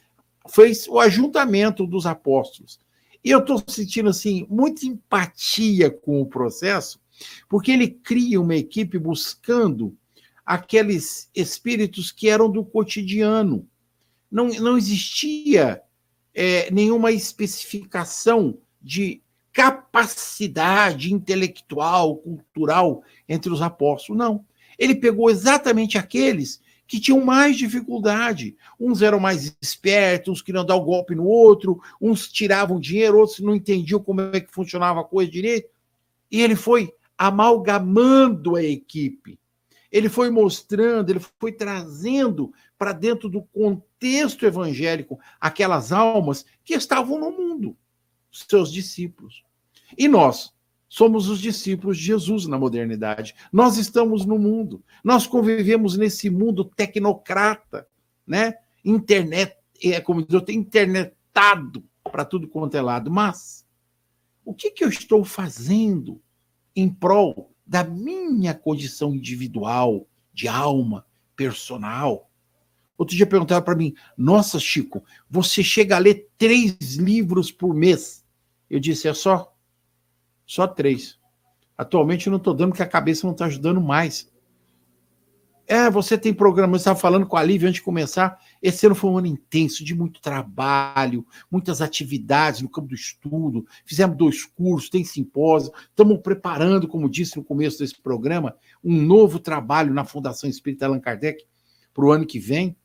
[0.49, 2.79] fez o ajuntamento dos apóstolos.
[3.25, 7.01] E eu estou sentindo, assim, muita empatia com o processo,
[7.49, 9.97] porque ele cria uma equipe buscando
[10.45, 13.67] aqueles espíritos que eram do cotidiano.
[14.31, 15.81] Não, não existia
[16.35, 24.45] é, nenhuma especificação de capacidade intelectual, cultural entre os apóstolos, não.
[24.79, 28.57] Ele pegou exatamente aqueles que tinham mais dificuldade.
[28.79, 33.19] Uns eram mais espertos, uns queriam dar o um golpe no outro, uns tiravam dinheiro,
[33.19, 35.69] outros não entendiam como é que funcionava a coisa direito.
[36.31, 39.39] E ele foi amalgamando a equipe.
[39.91, 47.19] Ele foi mostrando, ele foi trazendo para dentro do contexto evangélico aquelas almas que estavam
[47.19, 47.77] no mundo,
[48.33, 49.45] seus discípulos.
[49.97, 50.54] E nós,
[50.95, 53.35] somos os discípulos de Jesus na modernidade.
[53.53, 54.81] Nós estamos no mundo.
[55.03, 57.85] Nós convivemos nesse mundo tecnocrata,
[58.25, 58.55] né?
[58.85, 63.11] Internet, é como diz, eu tenho internetado para tudo quanto é lado.
[63.11, 63.67] Mas
[64.45, 66.23] o que, que eu estou fazendo
[66.77, 71.05] em prol da minha condição individual, de alma,
[71.35, 72.31] personal?
[72.97, 78.25] Outro dia perguntaram para mim: Nossa, Chico, você chega a ler três livros por mês?
[78.71, 79.54] Eu disse: É só
[80.47, 81.19] só três.
[81.77, 84.33] Atualmente eu não estou dando porque a cabeça não está ajudando mais.
[85.67, 88.39] É, você tem programa, eu estava falando com a Lívia antes de começar.
[88.61, 93.67] Esse ano foi um ano intenso, de muito trabalho, muitas atividades no campo do estudo.
[93.85, 95.73] Fizemos dois cursos, tem simpósio.
[95.89, 101.01] Estamos preparando, como disse no começo desse programa, um novo trabalho na Fundação Espírita Allan
[101.01, 101.45] Kardec
[101.95, 102.77] para o ano que vem.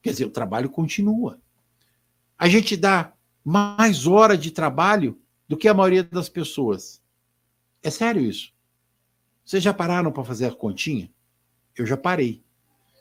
[0.00, 1.38] Quer dizer, o trabalho continua.
[2.38, 3.12] A gente dá
[3.44, 5.21] mais hora de trabalho
[5.52, 7.02] do que a maioria das pessoas.
[7.82, 8.54] É sério isso.
[9.44, 11.12] Vocês já pararam para fazer a continha?
[11.76, 12.42] Eu já parei.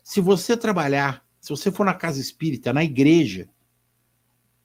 [0.03, 3.47] Se você trabalhar, se você for na casa espírita, na igreja,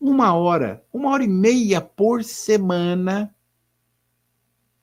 [0.01, 3.33] uma hora, uma hora e meia por semana,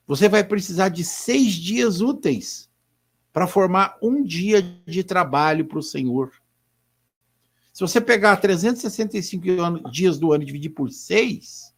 [0.08, 2.70] você vai precisar de seis dias úteis
[3.34, 6.32] para formar um dia de trabalho para o Senhor.
[7.74, 11.73] Se você pegar 365 dias do ano e dividir por seis,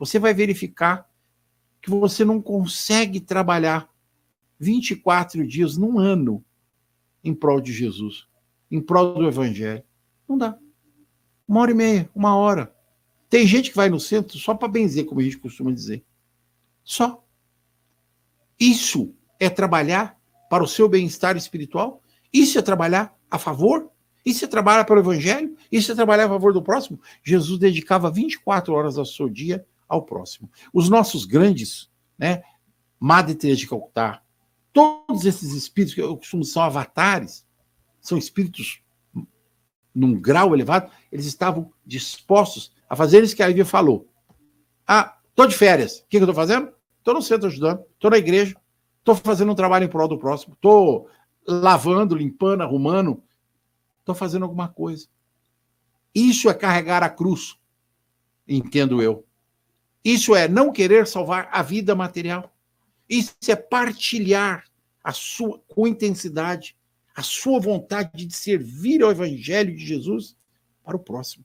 [0.00, 1.06] você vai verificar
[1.82, 3.86] que você não consegue trabalhar
[4.58, 6.42] 24 dias num ano
[7.22, 8.26] em prol de Jesus,
[8.70, 9.84] em prol do Evangelho.
[10.26, 10.58] Não dá.
[11.46, 12.74] Uma hora e meia, uma hora.
[13.28, 16.02] Tem gente que vai no centro só para benzer, como a gente costuma dizer.
[16.82, 17.22] Só.
[18.58, 22.02] Isso é trabalhar para o seu bem-estar espiritual?
[22.32, 23.90] Isso é trabalhar a favor?
[24.24, 25.54] Isso é trabalhar para o Evangelho?
[25.70, 26.98] Isso é trabalhar a favor do próximo?
[27.22, 30.50] Jesus dedicava 24 horas ao seu dia ao próximo.
[30.72, 32.42] Os nossos grandes, né,
[32.98, 34.22] Madre Teresa de Calcutá,
[34.72, 37.44] todos esses espíritos que eu costumo são avatares,
[38.00, 38.82] são espíritos
[39.92, 44.08] num grau elevado, eles estavam dispostos a fazer isso que a Lívia falou.
[44.86, 45.98] Ah, tô de férias.
[45.98, 46.72] O que, que eu estou fazendo?
[46.98, 48.54] Estou no centro ajudando, estou na igreja,
[48.98, 51.08] estou fazendo um trabalho em prol do próximo, estou
[51.46, 53.22] lavando, limpando, arrumando,
[53.98, 55.08] estou fazendo alguma coisa.
[56.14, 57.58] Isso é carregar a cruz,
[58.46, 59.24] entendo eu.
[60.04, 62.54] Isso é não querer salvar a vida material.
[63.08, 64.64] Isso é partilhar
[65.02, 66.76] a sua com intensidade
[67.20, 70.36] a sua vontade de servir ao evangelho de Jesus
[70.82, 71.44] para o próximo.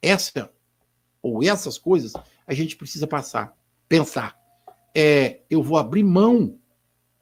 [0.00, 0.48] Essa
[1.20, 2.12] ou essas coisas
[2.46, 3.56] a gente precisa passar,
[3.88, 4.38] pensar.
[4.94, 6.56] É, eu vou abrir mão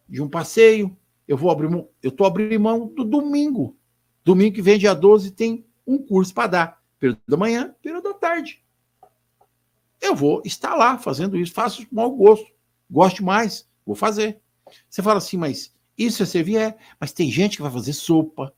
[0.08, 3.76] de um passeio, eu vou abrir mão, eu estou abrindo mão do domingo.
[4.24, 6.82] Domingo que vem, dia 12, tem um curso para dar.
[6.98, 8.62] Período da manhã, período da tarde.
[10.00, 12.46] Eu vou estar lá fazendo isso, faço com mau gosto.
[12.90, 14.40] Gosto mais, vou fazer.
[14.88, 16.76] Você fala assim, mas isso é servir, é.
[17.00, 18.52] Mas tem gente que vai fazer sopa,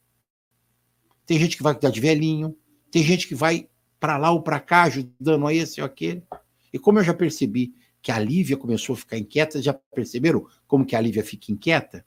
[1.27, 2.57] tem gente que vai cuidar de velhinho,
[2.91, 6.23] tem gente que vai para lá ou para cá ajudando a esse ou aquele.
[6.73, 10.85] E como eu já percebi que a Lívia começou a ficar inquieta, já perceberam como
[10.85, 12.05] que a Lívia fica inquieta?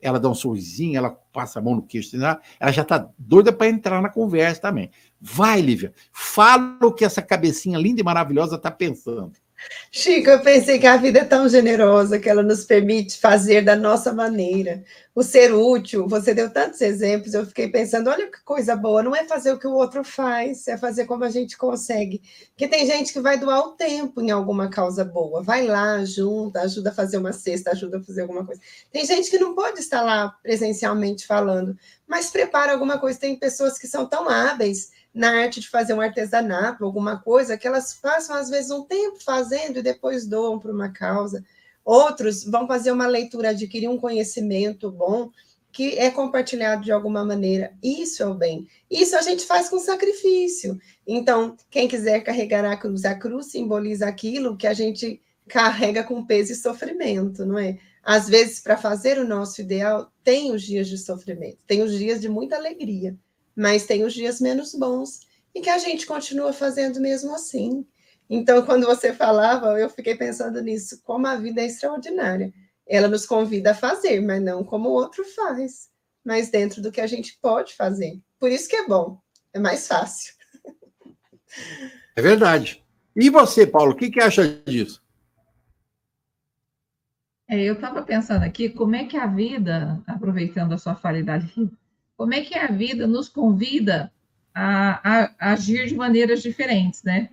[0.00, 3.68] Ela dá um sorrisinho, ela passa a mão no queixo, ela já está doida para
[3.68, 4.90] entrar na conversa também.
[5.20, 9.32] Vai, Lívia, fala o que essa cabecinha linda e maravilhosa está pensando.
[9.90, 13.76] Chico, eu pensei que a vida é tão generosa que ela nos permite fazer da
[13.76, 14.82] nossa maneira.
[15.14, 19.14] O ser útil, você deu tantos exemplos, eu fiquei pensando, olha que coisa boa, não
[19.14, 22.20] é fazer o que o outro faz, é fazer como a gente consegue.
[22.50, 26.62] Porque tem gente que vai doar o tempo em alguma causa boa, vai lá, ajuda,
[26.62, 28.60] ajuda a fazer uma cesta, ajuda a fazer alguma coisa.
[28.90, 33.20] Tem gente que não pode estar lá presencialmente falando, mas prepara alguma coisa.
[33.20, 37.66] Tem pessoas que são tão hábeis na arte de fazer um artesanato, alguma coisa, que
[37.66, 41.44] elas passam, às vezes, um tempo fazendo e depois doam para uma causa.
[41.84, 45.30] Outros vão fazer uma leitura, adquirir um conhecimento bom
[45.70, 47.72] que é compartilhado de alguma maneira.
[47.82, 48.66] Isso é o bem.
[48.90, 50.78] Isso a gente faz com sacrifício.
[51.06, 56.24] Então, quem quiser carregar a cruz, a cruz simboliza aquilo que a gente carrega com
[56.24, 57.78] peso e sofrimento, não é?
[58.02, 62.20] Às vezes, para fazer o nosso ideal, tem os dias de sofrimento, tem os dias
[62.20, 63.16] de muita alegria
[63.56, 65.20] mas tem os dias menos bons
[65.54, 67.86] e que a gente continua fazendo mesmo assim.
[68.28, 72.52] Então, quando você falava, eu fiquei pensando nisso, como a vida é extraordinária.
[72.86, 75.88] Ela nos convida a fazer, mas não como o outro faz,
[76.24, 78.20] mas dentro do que a gente pode fazer.
[78.38, 79.18] Por isso que é bom,
[79.52, 80.34] é mais fácil.
[82.16, 82.84] É verdade.
[83.14, 85.02] E você, Paulo, o que, que acha disso?
[87.48, 91.52] É, eu estava pensando aqui como é que a vida, aproveitando a sua falidade
[92.16, 94.12] como é que a vida nos convida
[94.54, 97.30] a, a, a agir de maneiras diferentes, né?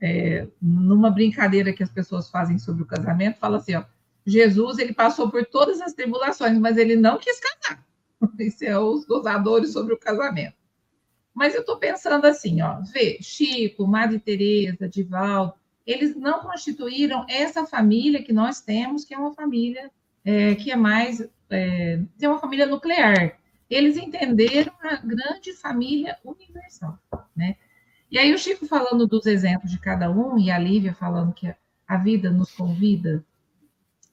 [0.00, 3.84] É, numa brincadeira que as pessoas fazem sobre o casamento, fala assim, ó,
[4.26, 7.86] Jesus, ele passou por todas as tribulações, mas ele não quis casar.
[8.38, 10.56] Isso é os gozadores sobre o casamento.
[11.32, 15.54] Mas eu estou pensando assim, ó, vê, Chico, Madre Teresa, Divaldo,
[15.86, 19.90] eles não constituíram essa família que nós temos, que é uma família
[20.24, 26.98] é, que é mais, é, é uma família nuclear eles entenderam a grande família universal,
[27.34, 27.56] né?
[28.10, 31.52] E aí o Chico falando dos exemplos de cada um e a Lívia falando que
[31.86, 33.24] a vida nos convida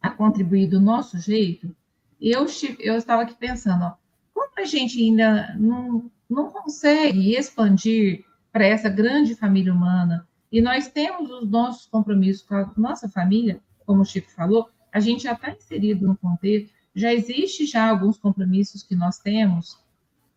[0.02, 1.76] a contribuir do nosso jeito,
[2.20, 2.46] eu,
[2.80, 3.94] eu estava aqui pensando, ó,
[4.34, 10.88] como a gente ainda não, não consegue expandir para essa grande família humana, e nós
[10.88, 15.34] temos os nossos compromissos com a nossa família, como o Chico falou, a gente já
[15.34, 19.80] está inserido no contexto, já existe já alguns compromissos que nós temos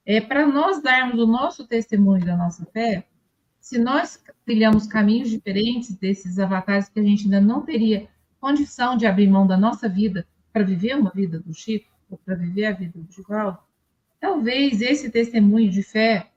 [0.05, 3.07] é para nós darmos o nosso testemunho da nossa fé.
[3.61, 8.09] Se nós trilhamos caminhos diferentes desses avatares que a gente ainda não teria
[8.41, 12.37] condição de abrir mão da nossa vida para viver uma vida do Chico ou para
[12.37, 13.59] viver a vida do Givaldo,
[14.21, 16.31] talvez esse testemunho de fé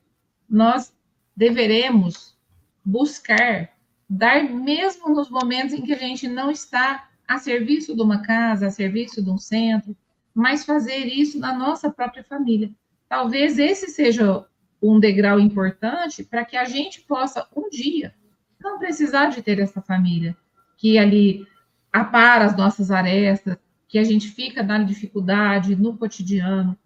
[0.50, 0.92] nós
[1.36, 2.36] deveremos
[2.84, 3.70] buscar
[4.10, 8.68] dar mesmo nos momentos em que a gente não está a serviço de uma casa,
[8.68, 9.96] a serviço de um centro,
[10.40, 12.72] mas fazer isso na nossa própria família.
[13.10, 14.46] Talvez esse seja
[14.82, 18.16] um degrau importante para que a gente possa, um dia,
[18.58, 20.38] não precisar de ter essa família
[20.78, 21.46] que ali
[21.92, 26.78] apara as nossas arestas, que a gente fica na dificuldade no cotidiano.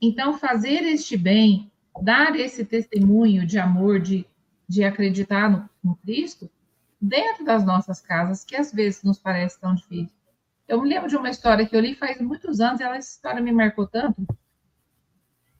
[0.00, 4.24] Então, fazer este bem, dar esse testemunho de amor, de,
[4.66, 6.50] de acreditar no, no Cristo,
[6.98, 10.21] dentro das nossas casas, que às vezes nos parece tão difícil.
[10.68, 13.40] Eu me lembro de uma história que eu li faz muitos anos, e essa história
[13.40, 14.26] me marcou tanto,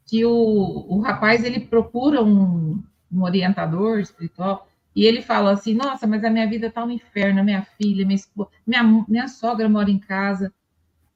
[0.07, 6.07] que o, o rapaz, ele procura um, um orientador espiritual, e ele fala assim, nossa,
[6.07, 9.90] mas a minha vida está um inferno, minha filha, minha, esposa, minha, minha sogra mora
[9.90, 10.53] em casa,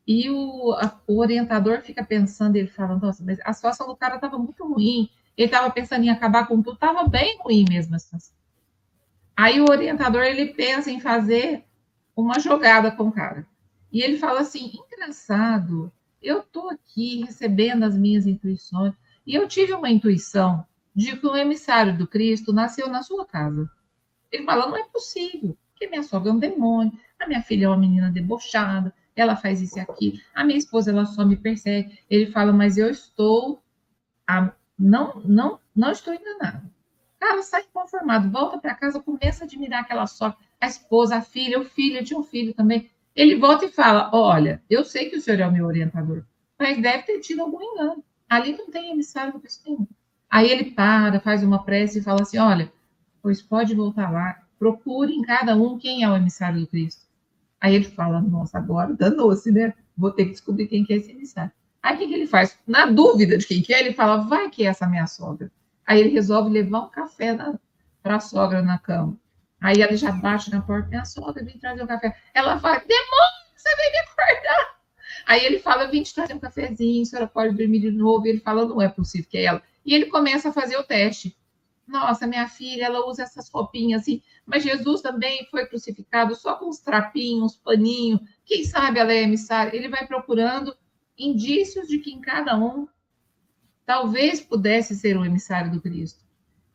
[0.06, 4.14] e o, a, o orientador fica pensando, ele fala, nossa, mas a situação do cara
[4.16, 7.98] estava muito ruim, ele estava pensando em acabar com tudo, estava bem ruim mesmo a
[7.98, 8.34] situação.
[9.36, 11.62] Aí o orientador ele pensa em fazer
[12.16, 13.46] uma jogada com o cara.
[13.96, 15.90] E ele fala assim: engraçado,
[16.22, 18.92] eu estou aqui recebendo as minhas intuições,
[19.26, 23.70] e eu tive uma intuição de que o emissário do Cristo nasceu na sua casa.
[24.30, 27.68] Ele fala: não é possível, porque minha sogra é um demônio, a minha filha é
[27.68, 31.98] uma menina debochada, ela faz isso aquilo, a minha esposa ela só me persegue.
[32.10, 33.62] Ele fala: mas eu estou.
[34.26, 36.70] A, não, não, não estou enganado.
[37.18, 41.58] Cara sai conformado, volta para casa, começa a admirar aquela sogra, a esposa, a filha,
[41.58, 42.90] o filho, tinha um filho também.
[43.16, 46.22] Ele volta e fala: Olha, eu sei que o senhor é o meu orientador,
[46.58, 48.04] mas deve ter tido algum engano.
[48.28, 49.88] Ali não tem emissário do Cristo
[50.28, 52.70] Aí ele para, faz uma prece e fala assim: Olha,
[53.22, 57.06] pois pode voltar lá, procure em cada um quem é o emissário do Cristo.
[57.58, 59.72] Aí ele fala: Nossa, agora danou-se, né?
[59.96, 61.52] Vou ter que descobrir quem que é esse emissário.
[61.82, 62.58] Aí o que, que ele faz?
[62.66, 65.50] Na dúvida de quem que é, ele fala: Vai que é essa minha sogra.
[65.86, 67.34] Aí ele resolve levar um café
[68.02, 69.16] para a sogra na cama.
[69.60, 72.14] Aí ela já bate na porta, minha sogra, vem trazer um café.
[72.34, 74.76] Ela fala, demônio, você vem me acordar.
[75.26, 78.26] Aí ele fala, vim te trazer um cafezinho, a senhora pode dormir de novo.
[78.26, 79.62] E ele fala, não é possível que é ela.
[79.84, 81.36] E ele começa a fazer o teste.
[81.86, 86.68] Nossa, minha filha, ela usa essas roupinhas assim, mas Jesus também foi crucificado só com
[86.68, 88.20] uns trapinhos, paninho.
[88.44, 89.76] Quem sabe ela é emissária?
[89.76, 90.76] Ele vai procurando
[91.16, 92.88] indícios de que em cada um
[93.84, 96.24] talvez pudesse ser um emissário do Cristo.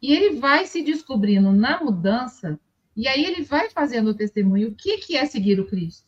[0.02, 2.58] E ele vai se descobrindo na mudança
[3.02, 4.70] e aí ele vai fazendo o testemunho.
[4.70, 6.08] O que, que é seguir o Cristo?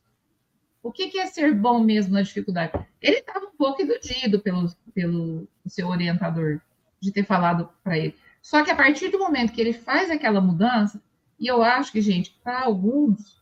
[0.84, 2.72] O que, que é ser bom mesmo na dificuldade?
[3.02, 6.62] Ele estava um pouco iludido pelo, pelo seu orientador,
[7.00, 8.16] de ter falado para ele.
[8.44, 11.02] Só que a partir do momento que ele faz aquela mudança,
[11.40, 13.42] e eu acho que, gente, para alguns,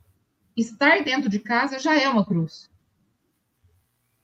[0.56, 2.72] estar dentro de casa já é uma cruz.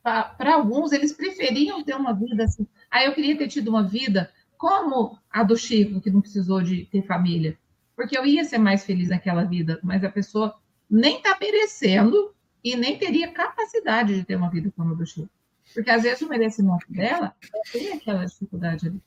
[0.01, 2.65] Para alguns, eles preferiam ter uma vida assim.
[2.89, 6.85] Ah, eu queria ter tido uma vida como a do Chico, que não precisou de
[6.85, 7.59] ter família
[7.97, 10.55] porque eu ia ser mais feliz naquela vida, mas a pessoa
[10.87, 12.31] nem está merecendo
[12.63, 15.27] e nem teria capacidade de ter uma vida como a do Chico.
[15.73, 17.35] Porque às vezes o merecimento dela
[17.73, 19.01] tem aquela dificuldade ali.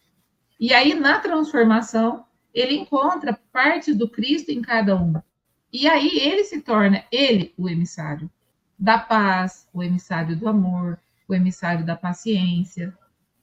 [0.58, 5.14] E aí, na transformação, ele encontra partes do Cristo em cada um.
[5.72, 8.28] E aí ele se torna, ele, o emissário
[8.76, 12.92] da paz, o emissário do amor, o emissário da paciência.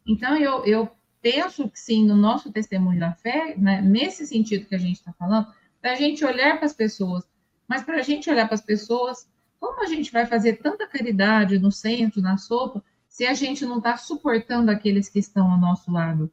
[0.06, 0.92] Então, eu, eu
[1.22, 5.14] penso que sim, no nosso testemunho da fé, né, nesse sentido que a gente está
[5.14, 5.48] falando,
[5.82, 7.24] da gente olhar para as pessoas,
[7.68, 9.28] mas para a gente olhar para as pessoas,
[9.60, 13.78] como a gente vai fazer tanta caridade no centro, na sopa, se a gente não
[13.78, 16.32] está suportando aqueles que estão ao nosso lado?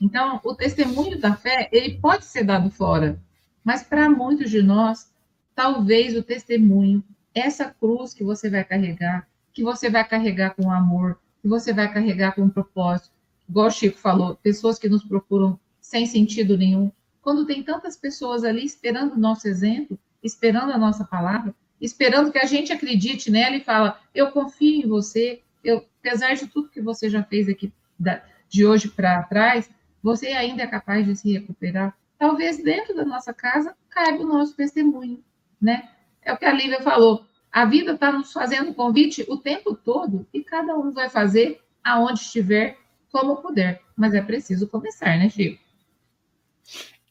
[0.00, 3.20] Então, o testemunho da fé, ele pode ser dado fora,
[3.64, 5.12] mas para muitos de nós,
[5.54, 7.02] talvez o testemunho,
[7.34, 11.92] essa cruz que você vai carregar, que você vai carregar com amor, que você vai
[11.92, 13.17] carregar com propósito,
[13.48, 16.90] igual o Chico falou, pessoas que nos procuram sem sentido nenhum.
[17.22, 22.38] Quando tem tantas pessoas ali esperando o nosso exemplo, esperando a nossa palavra, esperando que
[22.38, 26.80] a gente acredite nela e fala, eu confio em você, eu, apesar de tudo que
[26.80, 29.70] você já fez aqui da, de hoje para trás,
[30.02, 31.96] você ainda é capaz de se recuperar.
[32.18, 35.22] Talvez dentro da nossa casa caiba o nosso testemunho,
[35.60, 35.88] né?
[36.22, 37.24] É o que a Lívia falou.
[37.50, 42.20] A vida está nos fazendo convite o tempo todo e cada um vai fazer aonde
[42.20, 42.76] estiver
[43.10, 45.62] como puder, mas é preciso começar, né, Chico?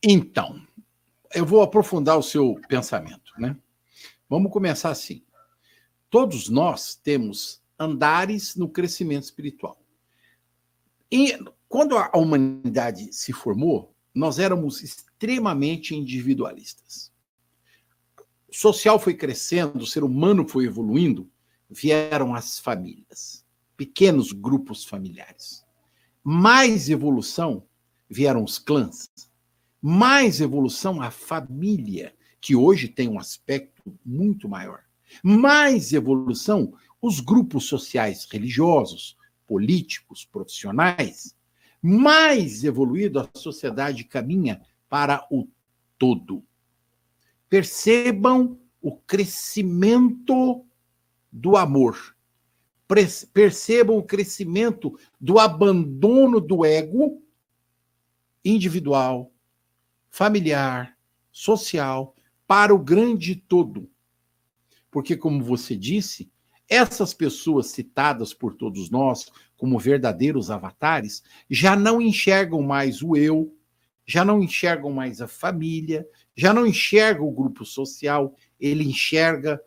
[0.04, 0.62] Então,
[1.34, 3.58] eu vou aprofundar o seu pensamento, né?
[4.30, 5.24] Vamos começar assim.
[6.10, 9.78] Todos nós temos andares no crescimento espiritual.
[11.12, 11.38] E
[11.68, 17.12] quando a humanidade se formou, nós éramos extremamente individualistas.
[18.48, 21.30] O social foi crescendo, o ser humano foi evoluindo,
[21.70, 23.46] vieram as famílias,
[23.76, 25.67] pequenos grupos familiares
[26.30, 27.64] mais evolução
[28.10, 29.10] vieram os clãs,
[29.82, 34.82] mais evolução a família, que hoje tem um aspecto muito maior.
[35.24, 39.16] Mais evolução os grupos sociais religiosos,
[39.48, 41.34] políticos, profissionais.
[41.82, 45.48] Mais evoluído a sociedade caminha para o
[45.98, 46.44] todo.
[47.48, 50.66] Percebam o crescimento
[51.32, 52.17] do amor
[53.34, 57.22] percebam o crescimento do abandono do ego
[58.44, 59.32] individual,
[60.10, 60.98] familiar,
[61.32, 62.16] social,
[62.48, 63.90] para o grande todo.
[64.90, 66.32] Porque, como você disse,
[66.70, 73.54] essas pessoas citadas por todos nós como verdadeiros avatares já não enxergam mais o eu,
[74.06, 79.62] já não enxergam mais a família, já não enxergam o grupo social, ele enxerga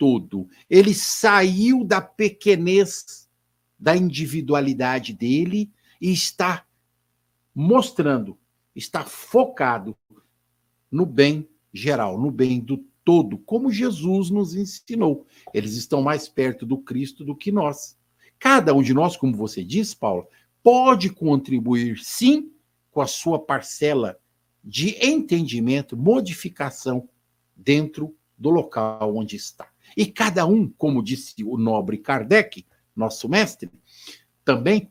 [0.00, 0.48] todo.
[0.70, 3.28] Ele saiu da pequenez
[3.78, 5.70] da individualidade dele
[6.00, 6.66] e está
[7.54, 8.38] mostrando,
[8.74, 9.94] está focado
[10.90, 15.26] no bem geral, no bem do todo, como Jesus nos ensinou.
[15.52, 17.96] Eles estão mais perto do Cristo do que nós.
[18.38, 20.26] Cada um de nós, como você diz, Paulo,
[20.62, 22.50] pode contribuir sim
[22.90, 24.18] com a sua parcela
[24.64, 27.08] de entendimento, modificação
[27.54, 29.68] dentro do local onde está.
[29.96, 33.70] E cada um, como disse o nobre Kardec, nosso mestre,
[34.44, 34.90] também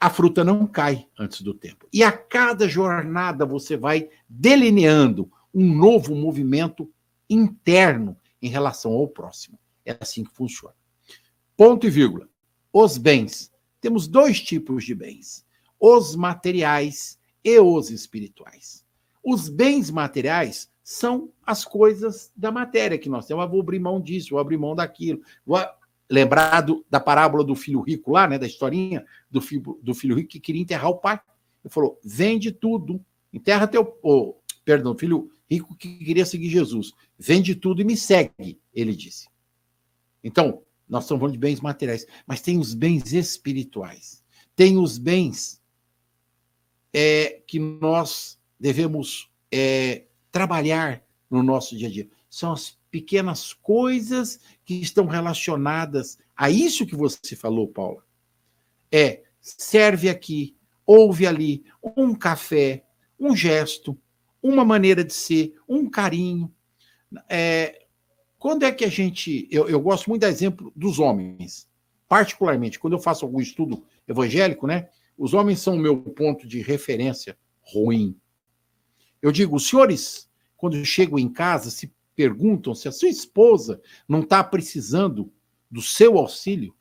[0.00, 1.86] a fruta não cai antes do tempo.
[1.92, 6.90] E a cada jornada você vai delineando um novo movimento
[7.30, 9.58] interno em relação ao próximo.
[9.84, 10.74] É assim que funciona.
[11.56, 12.28] Ponto e vírgula.
[12.72, 13.52] Os bens.
[13.80, 15.44] Temos dois tipos de bens:
[15.78, 18.84] os materiais e os espirituais.
[19.22, 23.42] Os bens materiais são as coisas da matéria que nós temos.
[23.42, 25.22] Eu vou abrir mão disso, vou abrir mão daquilo.
[25.44, 25.58] Vou
[26.08, 30.28] lembrado da parábola do filho rico lá, né, da historinha do filho, do filho rico
[30.28, 31.18] que queria enterrar o pai.
[31.64, 33.98] Ele falou: vende tudo, enterra teu.
[34.02, 34.34] Oh,
[34.66, 36.92] perdão, filho rico que queria seguir Jesus.
[37.18, 39.28] Vende tudo e me segue, ele disse.
[40.22, 44.22] Então, nós estamos falando de bens materiais, mas tem os bens espirituais.
[44.54, 45.58] Tem os bens
[46.92, 52.08] é, que nós devemos é, trabalhar no nosso dia a dia.
[52.28, 58.02] São as pequenas coisas que estão relacionadas a isso que você falou, Paula.
[58.90, 61.64] É, serve aqui, ouve ali,
[61.96, 62.84] um café,
[63.18, 63.96] um gesto,
[64.42, 66.52] uma maneira de ser, um carinho.
[67.28, 67.86] É,
[68.38, 69.46] quando é que a gente.
[69.50, 71.68] Eu, eu gosto muito do exemplo dos homens,
[72.08, 74.88] particularmente, quando eu faço algum estudo evangélico, né?
[75.16, 78.16] Os homens são o meu ponto de referência ruim.
[79.22, 84.20] Eu digo, os senhores, quando chegam em casa, se perguntam se a sua esposa não
[84.20, 85.32] está precisando
[85.70, 86.74] do seu auxílio.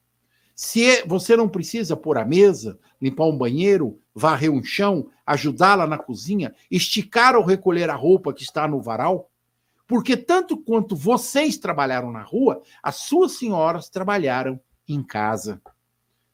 [0.55, 5.87] Se é, você não precisa pôr a mesa, limpar um banheiro, varrer um chão, ajudá-la
[5.87, 9.31] na cozinha, esticar ou recolher a roupa que está no varal?
[9.87, 15.61] Porque tanto quanto vocês trabalharam na rua, as suas senhoras trabalharam em casa.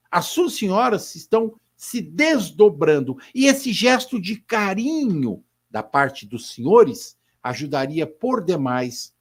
[0.10, 3.18] As suas senhoras estão se desdobrando.
[3.34, 5.44] E esse gesto de carinho
[5.78, 9.14] da parte dos senhores ajudaria por demais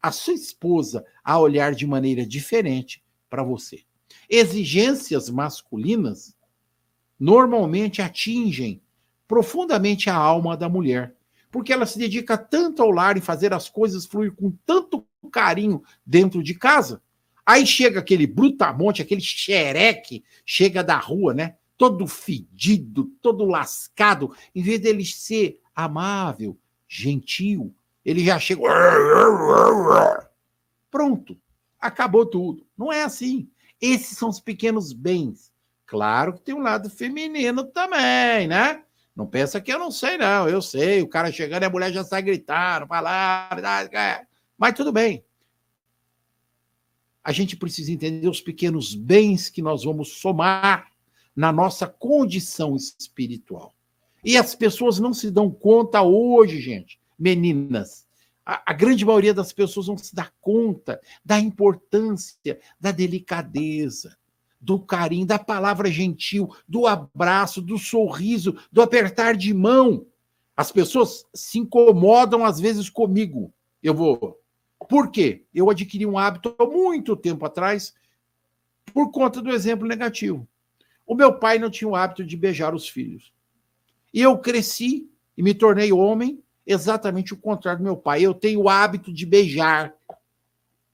[0.00, 3.82] a sua esposa a olhar de maneira diferente para você.
[4.30, 6.36] Exigências masculinas
[7.18, 8.80] normalmente atingem
[9.26, 11.16] profundamente a alma da mulher,
[11.50, 15.82] porque ela se dedica tanto ao lar e fazer as coisas fluir com tanto carinho
[16.06, 17.02] dentro de casa.
[17.44, 21.56] Aí chega aquele brutamonte, aquele xereque, chega da rua, né?
[21.76, 26.58] Todo fedido, todo lascado, em vez dele ser amável,
[26.88, 28.60] gentil, ele já chega.
[30.90, 31.36] Pronto,
[31.80, 32.66] acabou tudo.
[32.76, 33.48] Não é assim.
[33.80, 35.52] Esses são os pequenos bens.
[35.86, 38.82] Claro que tem um lado feminino também, né?
[39.14, 40.48] Não pensa que eu não sei, não.
[40.48, 41.02] Eu sei.
[41.02, 43.62] O cara chegando e a mulher já sai gritando, falando.
[44.56, 45.24] Mas tudo bem.
[47.22, 50.90] A gente precisa entender os pequenos bens que nós vamos somar
[51.34, 53.73] na nossa condição espiritual.
[54.24, 58.06] E as pessoas não se dão conta hoje, gente, meninas.
[58.44, 64.16] A, a, grande maioria das pessoas não se dá conta da importância, da delicadeza,
[64.60, 70.06] do carinho, da palavra gentil, do abraço, do sorriso, do apertar de mão.
[70.56, 73.52] As pessoas se incomodam às vezes comigo.
[73.82, 74.40] Eu vou.
[74.88, 75.44] Por quê?
[75.54, 77.94] Eu adquiri um hábito há muito tempo atrás
[78.92, 80.46] por conta do exemplo negativo.
[81.06, 83.33] O meu pai não tinha o hábito de beijar os filhos.
[84.14, 88.22] E eu cresci e me tornei homem exatamente o contrário do meu pai.
[88.22, 89.92] Eu tenho o hábito de beijar,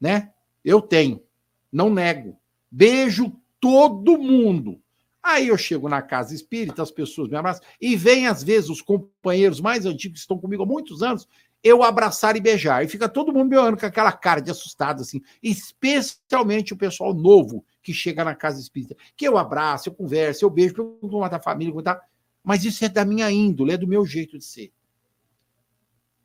[0.01, 0.33] né?
[0.65, 1.23] Eu tenho,
[1.71, 2.39] não nego.
[2.71, 4.81] Beijo todo mundo.
[5.23, 8.81] Aí eu chego na casa espírita, as pessoas me abraçam, e vem, às vezes, os
[8.81, 11.29] companheiros mais antigos que estão comigo há muitos anos,
[11.63, 12.83] eu abraçar e beijar.
[12.83, 15.21] E fica todo mundo me olhando com aquela cara de assustado, assim.
[15.43, 18.97] Especialmente o pessoal novo que chega na casa espírita.
[19.15, 22.01] Que eu abraço, eu converso, eu beijo, pergunto como a família, como está.
[22.43, 24.73] Mas isso é da minha índole, é do meu jeito de ser.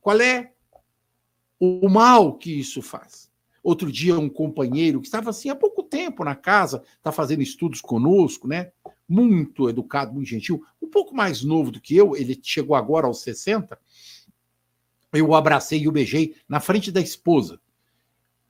[0.00, 0.52] Qual é
[1.58, 3.30] o mal que isso faz?
[3.62, 7.80] Outro dia, um companheiro que estava assim há pouco tempo na casa, está fazendo estudos
[7.80, 8.70] conosco, né?
[9.08, 13.22] Muito educado, muito gentil, um pouco mais novo do que eu, ele chegou agora aos
[13.22, 13.76] 60.
[15.12, 17.60] Eu o abracei e o beijei na frente da esposa.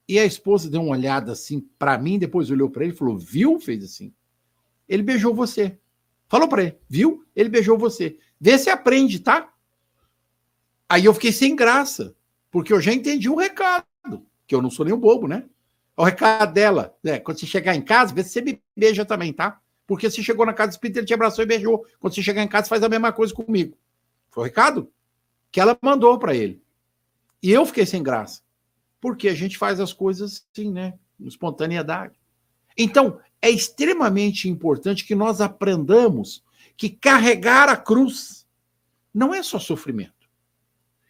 [0.09, 3.17] E a esposa deu uma olhada assim para mim, depois olhou para ele e falou:
[3.17, 3.59] Viu?
[3.59, 4.13] Fez assim.
[4.89, 5.79] Ele beijou você.
[6.29, 7.25] Falou para ele, viu?
[7.35, 8.19] Ele beijou você.
[8.41, 9.53] Vê se aprende, tá?
[10.89, 12.15] Aí eu fiquei sem graça,
[12.51, 13.87] porque eu já entendi o recado,
[14.47, 15.45] que eu não sou nem um bobo, né?
[15.97, 17.19] O recado dela, né?
[17.19, 19.61] Quando você chegar em casa, vê se você me beija também, tá?
[19.87, 21.87] Porque você chegou na casa do espírito, ele te abraçou e beijou.
[22.01, 23.77] Quando você chegar em casa, faz a mesma coisa comigo.
[24.31, 24.93] Foi o recado
[25.51, 26.63] que ela mandou para ele.
[27.43, 28.43] E eu fiquei sem graça.
[29.01, 30.95] Porque a gente faz as coisas assim, né?
[31.21, 32.19] Espontaneidade.
[32.77, 36.43] Então, é extremamente importante que nós aprendamos
[36.77, 38.47] que carregar a cruz
[39.13, 40.13] não é só sofrimento.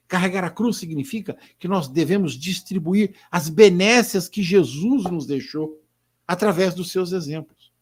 [0.07, 5.83] Carregar a cruz significa que nós devemos distribuir as benécias que Jesus nos deixou
[6.27, 7.73] através dos seus exemplos.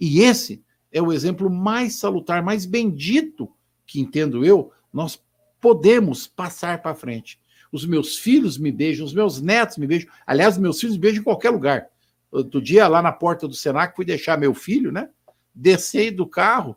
[0.00, 3.50] E esse é o exemplo mais salutar, mais bendito
[3.86, 5.22] que entendo eu, nós
[5.60, 7.38] podemos passar para frente.
[7.70, 10.10] Os meus filhos me beijam, os meus netos me beijam.
[10.26, 11.88] Aliás, meus filhos me beijam em qualquer lugar.
[12.32, 15.08] Outro dia, lá na porta do Senac, fui deixar meu filho, né?
[15.54, 16.74] Descei do carro.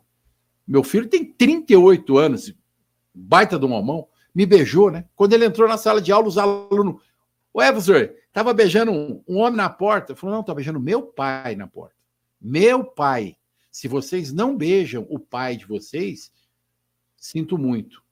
[0.68, 2.54] Meu filho tem 38 anos,
[3.12, 5.06] baita do mamão me beijou, né?
[5.16, 7.00] Quando ele entrou na sala de aula, os alunos.
[7.54, 10.14] Ué, professor, estava beijando um, um, homem na porta.
[10.14, 11.96] Falou: não, estava beijando meu pai na porta.
[12.38, 13.34] Meu pai.
[13.72, 16.30] Se vocês não beijam o pai de vocês,
[17.16, 18.02] sinto muito.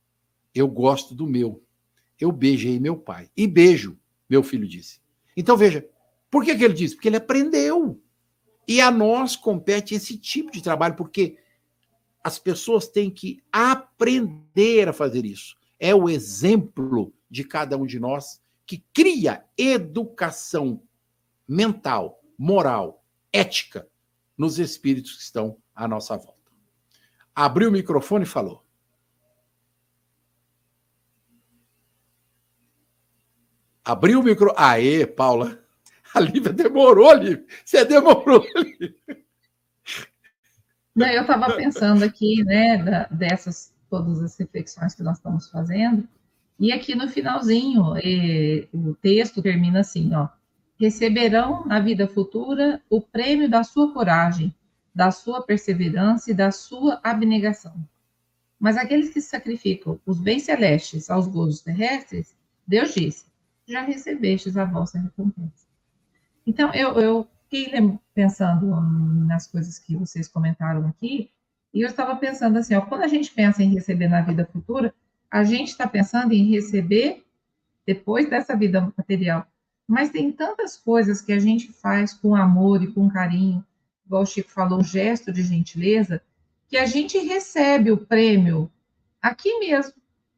[0.55, 1.63] Eu gosto do meu.
[2.19, 3.29] Eu beijei meu pai.
[3.37, 5.03] E beijo, meu filho disse.
[5.37, 5.87] Então, veja,
[6.35, 6.97] por que, que ele disse?
[6.97, 8.03] Porque ele aprendeu.
[8.67, 11.39] E a nós compete esse tipo de trabalho, porque
[12.25, 18.01] as pessoas têm que aprender a fazer isso é o exemplo de cada um de
[18.01, 20.83] nós que cria educação
[21.47, 23.87] mental, moral, ética
[24.37, 26.51] nos espíritos que estão à nossa volta.
[27.35, 28.65] Abriu o microfone e falou.
[33.85, 34.55] Abriu o micro.
[34.57, 35.64] Aê, Paula.
[36.15, 37.45] A Lívia demorou, Lívia.
[37.65, 38.95] Você demorou, Lívia.
[40.95, 46.09] Não, eu estava pensando aqui, né, da, dessas todas as reflexões que nós estamos fazendo.
[46.59, 47.95] E aqui no finalzinho,
[48.73, 50.29] o texto termina assim, ó.
[50.79, 54.55] Receberão na vida futura o prêmio da sua coragem,
[54.95, 57.75] da sua perseverança e da sua abnegação.
[58.59, 62.37] Mas aqueles que sacrificam os bens celestes aos gozos terrestres,
[62.67, 63.27] Deus disse,
[63.67, 65.64] já recebestes a vossa recompensa.
[66.47, 67.73] Então, eu, eu fiquei
[68.15, 68.81] pensando
[69.27, 71.31] nas coisas que vocês comentaram aqui,
[71.73, 74.95] e eu estava pensando assim, ó, quando a gente pensa em receber na vida futura,
[75.31, 77.25] a gente está pensando em receber
[77.85, 79.47] depois dessa vida material.
[79.87, 83.65] Mas tem tantas coisas que a gente faz com amor e com carinho,
[84.07, 86.23] igual o Chico falou, um gesto de gentileza,
[86.69, 88.71] que a gente recebe o prêmio
[89.21, 89.95] aqui mesmo,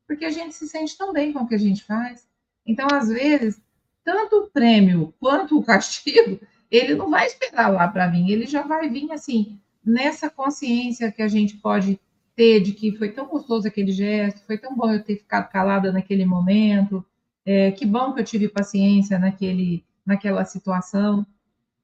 [0.06, 2.26] porque a gente se sente tão bem com o que a gente faz.
[2.64, 3.60] Então, às vezes,
[4.06, 6.38] tanto o prêmio quanto o castigo,
[6.70, 11.20] ele não vai esperar lá para vir, ele já vai vir assim, nessa consciência que
[11.20, 11.98] a gente pode
[12.36, 15.90] ter de que foi tão gostoso aquele gesto, foi tão bom eu ter ficado calada
[15.90, 17.04] naquele momento,
[17.44, 21.26] é, que bom que eu tive paciência naquele, naquela situação.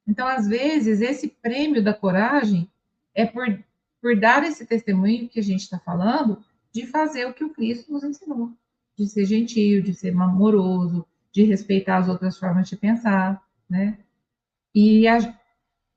[0.06, 2.70] Então, às vezes, esse prêmio da coragem
[3.16, 3.46] é por,
[4.00, 6.38] por dar esse testemunho que a gente está falando,
[6.72, 8.52] de fazer o que o Cristo nos ensinou,
[8.96, 13.98] de ser gentil, de ser amoroso, de respeitar as outras formas de pensar, né?
[14.74, 15.34] E a,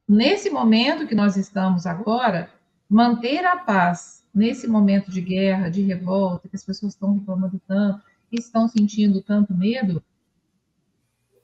[0.08, 2.50] nesse momento que nós estamos agora,
[2.90, 8.02] manter a paz nesse momento de guerra, de revolta, que as pessoas estão reclamando tanto,
[8.32, 10.04] estão sentindo tanto medo,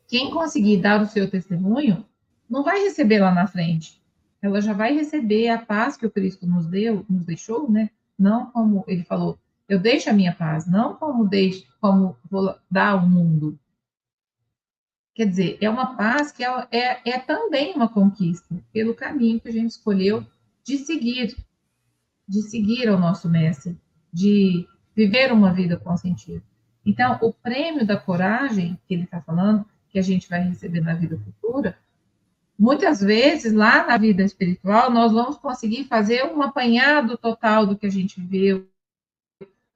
[0.08, 2.06] quem conseguir dar o seu testemunho
[2.50, 4.02] não vai receber lá na frente.
[4.42, 7.90] Ela já vai receber a paz que o Cristo nos deu, nos deixou, né?
[8.20, 9.40] Não como ele falou,
[9.70, 13.58] eu deixo a minha paz, não como deixo, como vou dar ao mundo,
[15.14, 19.50] Quer dizer, é uma paz que é, é, é também uma conquista pelo caminho que
[19.50, 20.26] a gente escolheu
[20.64, 21.36] de seguir,
[22.28, 23.78] de seguir ao nosso mestre,
[24.12, 26.44] de viver uma vida com sentido.
[26.86, 30.94] Então, o prêmio da coragem que ele está falando, que a gente vai receber na
[30.94, 31.78] vida futura,
[32.58, 37.86] muitas vezes lá na vida espiritual nós vamos conseguir fazer um apanhado total do que
[37.86, 38.68] a gente viveu,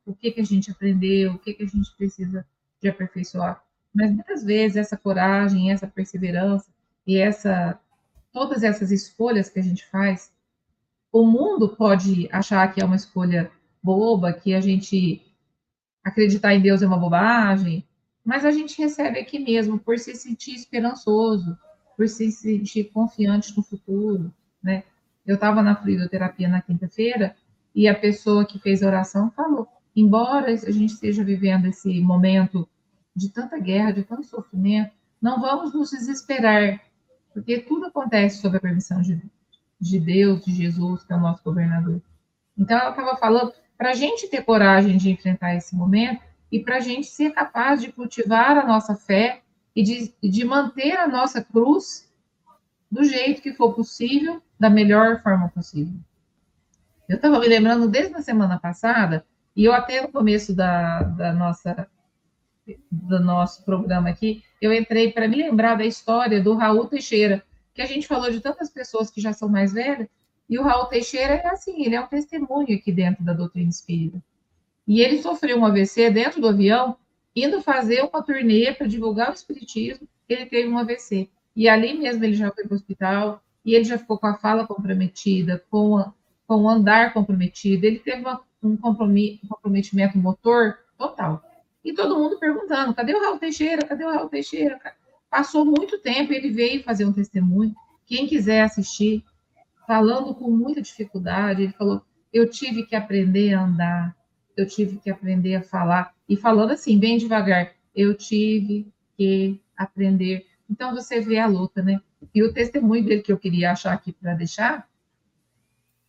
[0.05, 2.45] o que que a gente aprendeu, o que que a gente precisa
[2.81, 3.61] de aperfeiçoar.
[3.95, 6.67] Mas muitas vezes essa coragem, essa perseverança
[7.07, 7.79] e essa
[8.33, 10.29] todas essas escolhas que a gente faz,
[11.09, 13.49] o mundo pode achar que é uma escolha
[13.81, 15.21] boba, que a gente
[16.03, 17.87] acreditar em Deus é uma bobagem,
[18.25, 21.57] mas a gente recebe aqui mesmo por se sentir esperançoso,
[21.95, 24.83] por se sentir confiante no futuro, né?
[25.25, 27.33] Eu estava na fluidoterapia na quinta-feira
[27.73, 29.65] e a pessoa que fez a oração falou:
[29.95, 32.67] embora a gente esteja vivendo esse momento
[33.15, 34.91] de tanta guerra, de tanto sofrimento,
[35.21, 36.81] não vamos nos desesperar,
[37.33, 39.21] porque tudo acontece sob a permissão de,
[39.79, 42.01] de Deus, de Jesus, que é o nosso governador.
[42.57, 46.77] Então, ela estava falando para a gente ter coragem de enfrentar esse momento e para
[46.77, 49.41] a gente ser capaz de cultivar a nossa fé
[49.75, 52.09] e de, de manter a nossa cruz
[52.89, 55.93] do jeito que for possível da melhor forma possível.
[57.09, 61.33] Eu estava me lembrando desde a semana passada, e eu até no começo da, da
[61.33, 61.87] nossa
[62.91, 67.43] do nosso programa aqui, eu entrei para me lembrar da história do Raul Teixeira,
[67.73, 70.07] que a gente falou de tantas pessoas que já são mais velhas,
[70.49, 74.21] e o Raul Teixeira é assim, ele é um testemunho aqui dentro da doutrina espírita.
[74.87, 76.97] E ele sofreu um AVC dentro do avião,
[77.35, 81.29] indo fazer uma turnê para divulgar o espiritismo, ele teve um AVC.
[81.55, 84.35] E ali mesmo ele já foi para o hospital, e ele já ficou com a
[84.35, 86.13] fala comprometida, com, a,
[86.47, 91.43] com o andar comprometido, ele teve uma, um comprometimento motor total.
[91.85, 93.85] E todo mundo perguntando: cadê o Raul Teixeira?
[93.85, 94.79] Cadê o Raul Teixeira?
[95.29, 97.75] Passou muito tempo, ele veio fazer um testemunho.
[98.07, 99.23] Quem quiser assistir,
[99.85, 102.01] falando com muita dificuldade, ele falou:
[102.33, 104.17] eu tive que aprender a andar,
[104.57, 106.11] eu tive que aprender a falar.
[106.27, 110.47] E falando assim, bem devagar: eu tive que aprender.
[110.67, 112.01] Então você vê a luta, né?
[112.33, 114.89] E o testemunho dele que eu queria achar aqui para deixar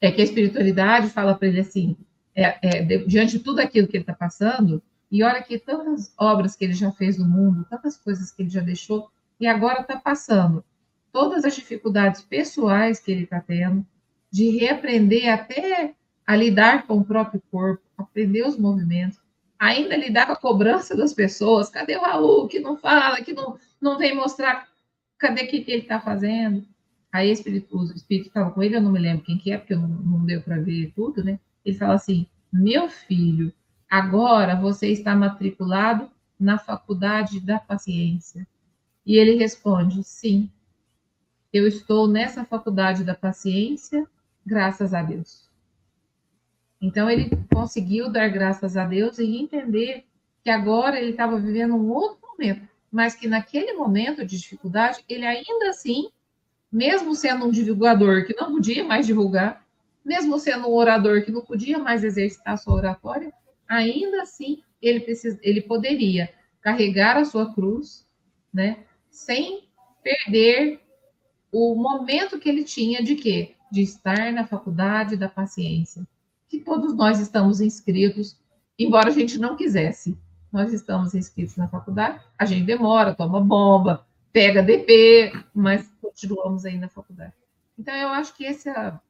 [0.01, 1.99] é que a espiritualidade fala para ele assim:
[2.35, 6.57] é, é, diante de tudo aquilo que ele está passando, e olha que tantas obras
[6.57, 9.97] que ele já fez no mundo, tantas coisas que ele já deixou, e agora está
[9.97, 10.65] passando
[11.13, 13.87] todas as dificuldades pessoais que ele está tendo,
[14.31, 15.95] de reaprender até
[16.27, 19.19] a lidar com o próprio corpo, aprender os movimentos,
[19.59, 21.71] ainda lidar com a cobrança das pessoas.
[21.71, 24.69] Cadê o Raul que não fala, que não, não vem mostrar
[25.19, 26.67] cadê o que, que ele está fazendo?
[27.13, 29.75] Aí espírito, o espírito estava com ele, eu não me lembro quem que é, porque
[29.75, 31.39] não, não deu para ver tudo, né?
[31.65, 33.53] Ele fala assim: meu filho,
[33.89, 38.47] agora você está matriculado na faculdade da paciência.
[39.05, 40.51] E ele responde: sim,
[41.53, 44.07] eu estou nessa faculdade da paciência,
[44.45, 45.49] graças a Deus.
[46.81, 50.05] Então ele conseguiu dar graças a Deus e entender
[50.45, 55.25] que agora ele estava vivendo um outro momento, mas que naquele momento de dificuldade, ele
[55.25, 56.11] ainda assim,
[56.71, 59.65] mesmo sendo um divulgador que não podia mais divulgar,
[60.05, 63.33] mesmo sendo um orador que não podia mais exercitar sua oratória,
[63.69, 68.07] ainda assim ele, precisa, ele poderia carregar a sua cruz,
[68.53, 69.69] né, sem
[70.03, 70.81] perder
[71.53, 73.55] o momento que ele tinha de quê?
[73.71, 76.07] De estar na faculdade da paciência,
[76.49, 78.39] que todos nós estamos inscritos,
[78.79, 80.17] embora a gente não quisesse.
[80.53, 86.79] Nós estamos inscritos na faculdade, a gente demora, toma bomba, pega DP, mas continuamos aí
[86.79, 87.35] na faculdade.
[87.79, 89.01] Então, eu acho que essa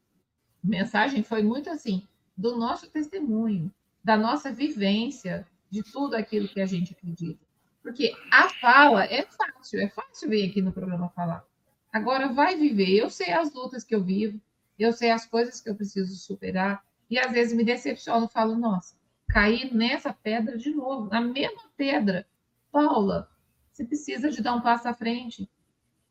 [0.63, 2.03] mensagem foi muito assim,
[2.37, 3.71] do nosso testemunho,
[4.07, 7.45] da nossa vivência, de tudo aquilo que a gente acredita.
[7.83, 11.45] Porque a fala é fácil, é fácil vir aqui no programa falar.
[11.93, 12.89] Agora vai viver.
[12.89, 14.41] Eu sei as lutas que eu vivo,
[14.79, 18.95] eu sei as coisas que eu preciso superar, e às vezes me decepciono, falo, nossa,
[19.29, 22.25] caí nessa pedra de novo, na mesma pedra.
[22.71, 23.29] Paula,
[23.73, 25.51] você precisa de dar um passo à frente.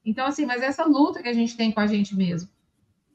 [0.04, 2.50] Então, assim, mas essa luta que a gente tem com a gente mesmo.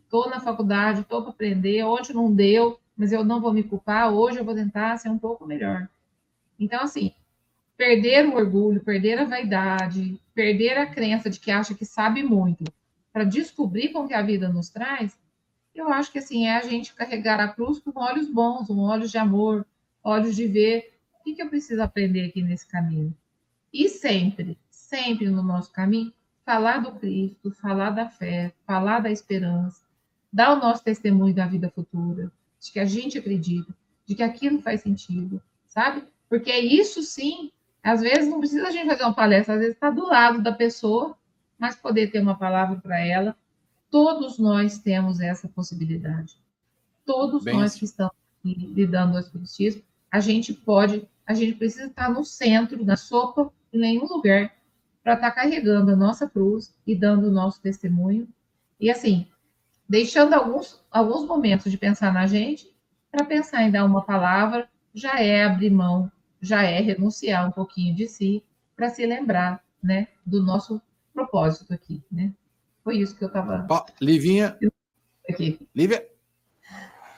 [0.05, 4.12] Estou na faculdade, estou para aprender, hoje não deu, mas eu não vou me culpar,
[4.12, 5.88] hoje eu vou tentar ser um pouco melhor.
[6.59, 7.14] Então, assim,
[7.74, 12.62] perder o orgulho, perder a vaidade, perder a crença de que acha que sabe muito,
[13.11, 15.18] para descobrir com que a vida nos traz,
[15.74, 19.11] eu acho que, assim, é a gente carregar a cruz com olhos bons, com olhos
[19.11, 19.66] de amor,
[20.05, 23.16] olhos de ver o que, que eu preciso aprender aqui nesse caminho.
[23.72, 26.12] E sempre, sempre no nosso caminho,
[26.44, 29.80] falar do Cristo, falar da fé, falar da esperança,
[30.30, 32.30] dar o nosso testemunho da vida futura,
[32.61, 33.75] de que a gente acredita,
[34.07, 36.05] de que aquilo faz sentido, sabe?
[36.29, 37.51] Porque isso sim,
[37.83, 40.53] às vezes não precisa a gente fazer uma palestra, às vezes está do lado da
[40.53, 41.17] pessoa,
[41.59, 43.37] mas poder ter uma palavra para ela.
[43.91, 46.37] Todos nós temos essa possibilidade.
[47.05, 51.87] Todos Bem nós que estamos lidando com o espiritismo, a gente pode, a gente precisa
[51.87, 54.55] estar no centro, na sopa, em nenhum lugar,
[55.03, 58.29] para estar tá carregando a nossa cruz e dando o nosso testemunho.
[58.79, 59.27] E assim,
[59.91, 62.72] deixando alguns, alguns momentos de pensar na gente,
[63.11, 66.09] para pensar em dar uma palavra, já é abrir mão,
[66.41, 68.45] já é renunciar um pouquinho de si,
[68.76, 70.80] para se lembrar né, do nosso
[71.12, 72.01] propósito aqui.
[72.11, 72.30] Né?
[72.84, 73.66] Foi isso que eu estava.
[74.01, 74.57] Livinha.
[75.28, 75.59] Aqui.
[75.74, 76.07] Lívia.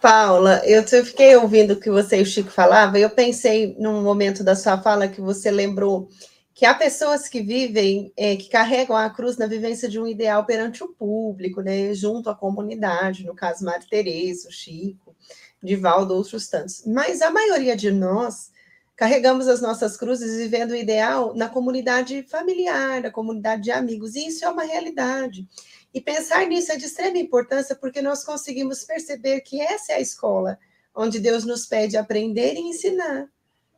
[0.00, 4.02] Paula, eu fiquei ouvindo o que você e o Chico falavam, e eu pensei num
[4.02, 6.08] momento da sua fala que você lembrou
[6.54, 10.44] que há pessoas que vivem, é, que carregam a cruz na vivência de um ideal
[10.44, 15.16] perante o público, né, junto à comunidade, no caso Mário Tereza, Chico,
[15.62, 16.84] Divaldo, outros tantos.
[16.86, 18.50] Mas a maioria de nós
[18.94, 24.26] carregamos as nossas cruzes vivendo o ideal na comunidade familiar, na comunidade de amigos, e
[24.26, 25.48] isso é uma realidade.
[25.94, 30.00] E pensar nisso é de extrema importância porque nós conseguimos perceber que essa é a
[30.00, 30.58] escola
[30.94, 33.28] onde Deus nos pede aprender e ensinar.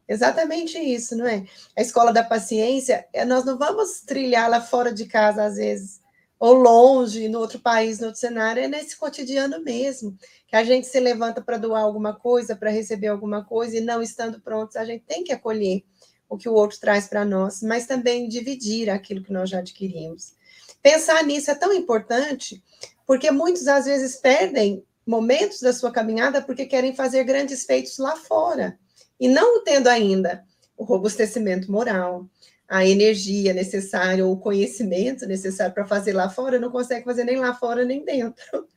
[0.07, 1.46] Exatamente isso, não é?
[1.76, 6.00] A escola da paciência, é, nós não vamos trilhar lá fora de casa, às vezes,
[6.38, 10.86] ou longe, no outro país, no outro cenário, é nesse cotidiano mesmo, que a gente
[10.86, 14.84] se levanta para doar alguma coisa, para receber alguma coisa, e não estando prontos, a
[14.84, 15.82] gente tem que acolher
[16.28, 20.34] o que o outro traz para nós, mas também dividir aquilo que nós já adquirimos.
[20.82, 22.62] Pensar nisso é tão importante,
[23.07, 28.16] porque muitos às vezes perdem momentos da sua caminhada porque querem fazer grandes feitos lá
[28.16, 28.78] fora,
[29.19, 30.45] e não tendo ainda
[30.77, 32.29] o robustecimento moral,
[32.69, 37.37] a energia necessária ou o conhecimento necessário para fazer lá fora, não consegue fazer nem
[37.37, 38.69] lá fora nem dentro.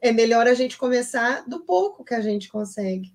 [0.00, 3.14] É melhor a gente começar do pouco que a gente consegue,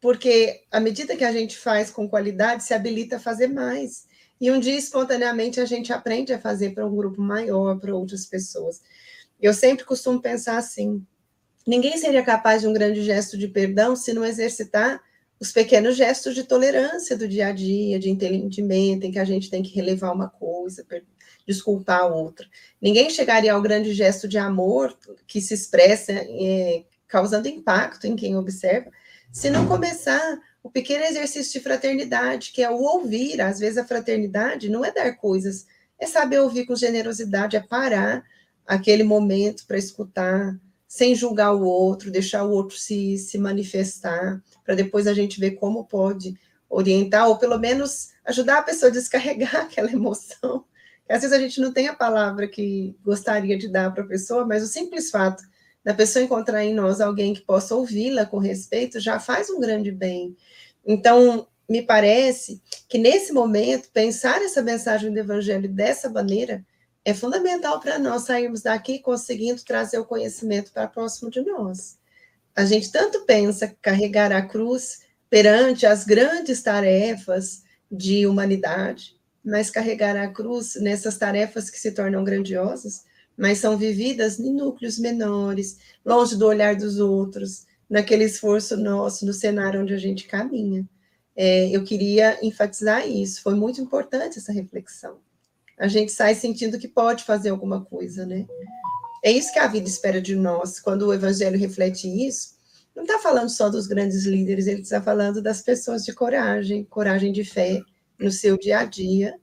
[0.00, 4.06] porque à medida que a gente faz com qualidade, se habilita a fazer mais.
[4.38, 8.26] E um dia, espontaneamente, a gente aprende a fazer para um grupo maior, para outras
[8.26, 8.82] pessoas.
[9.40, 11.02] Eu sempre costumo pensar assim:
[11.66, 15.00] ninguém seria capaz de um grande gesto de perdão se não exercitar
[15.38, 19.50] os pequenos gestos de tolerância do dia a dia, de entendimento, em que a gente
[19.50, 20.84] tem que relevar uma coisa,
[21.46, 22.46] desculpar a outra.
[22.80, 28.36] Ninguém chegaria ao grande gesto de amor que se expressa é, causando impacto em quem
[28.36, 28.90] observa,
[29.30, 33.40] se não começar o pequeno exercício de fraternidade, que é o ouvir.
[33.40, 35.66] Às vezes a fraternidade não é dar coisas,
[35.98, 38.24] é saber ouvir com generosidade, é parar
[38.66, 44.74] aquele momento para escutar, sem julgar o outro, deixar o outro se, se manifestar, para
[44.74, 46.34] depois a gente ver como pode
[46.68, 50.64] orientar, ou pelo menos ajudar a pessoa a descarregar aquela emoção.
[51.08, 54.44] Às vezes a gente não tem a palavra que gostaria de dar para a pessoa,
[54.44, 55.42] mas o simples fato
[55.84, 59.92] da pessoa encontrar em nós alguém que possa ouvi-la com respeito já faz um grande
[59.92, 60.36] bem.
[60.84, 66.64] Então, me parece que nesse momento, pensar essa mensagem do Evangelho dessa maneira
[67.06, 71.96] é fundamental para nós sairmos daqui conseguindo trazer o conhecimento para próximo de nós.
[72.52, 80.16] A gente tanto pensa carregar a cruz perante as grandes tarefas de humanidade, mas carregar
[80.16, 83.04] a cruz nessas tarefas que se tornam grandiosas,
[83.36, 89.32] mas são vividas em núcleos menores, longe do olhar dos outros, naquele esforço nosso, no
[89.32, 90.84] cenário onde a gente caminha.
[91.36, 95.24] É, eu queria enfatizar isso, foi muito importante essa reflexão
[95.78, 98.46] a gente sai sentindo que pode fazer alguma coisa, né?
[99.22, 100.80] É isso que a vida espera de nós.
[100.80, 102.56] Quando o Evangelho reflete isso,
[102.94, 107.32] não está falando só dos grandes líderes, ele está falando das pessoas de coragem, coragem
[107.32, 107.82] de fé
[108.18, 109.34] no seu dia a dia,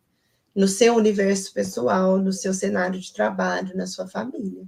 [0.56, 4.66] no seu universo pessoal, no seu cenário de trabalho, na sua família.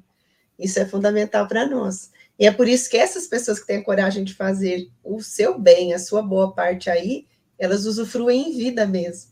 [0.58, 2.12] Isso é fundamental para nós.
[2.38, 5.94] E é por isso que essas pessoas que têm coragem de fazer o seu bem,
[5.94, 7.26] a sua boa parte aí,
[7.58, 9.32] elas usufruem em vida mesmo.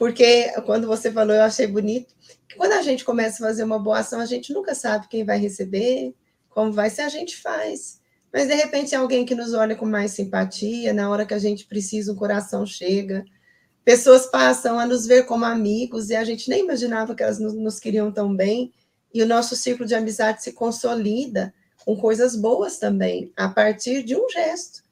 [0.00, 2.14] Porque quando você falou, eu achei bonito,
[2.48, 5.26] que quando a gente começa a fazer uma boa ação, a gente nunca sabe quem
[5.26, 6.14] vai receber,
[6.48, 8.00] como vai ser, a gente faz.
[8.32, 11.38] Mas de repente é alguém que nos olha com mais simpatia, na hora que a
[11.38, 13.22] gente precisa, o coração chega.
[13.84, 17.78] Pessoas passam a nos ver como amigos e a gente nem imaginava que elas nos
[17.78, 18.72] queriam tão bem.
[19.12, 21.52] E o nosso ciclo de amizade se consolida
[21.84, 24.82] com coisas boas também, a partir de um gesto,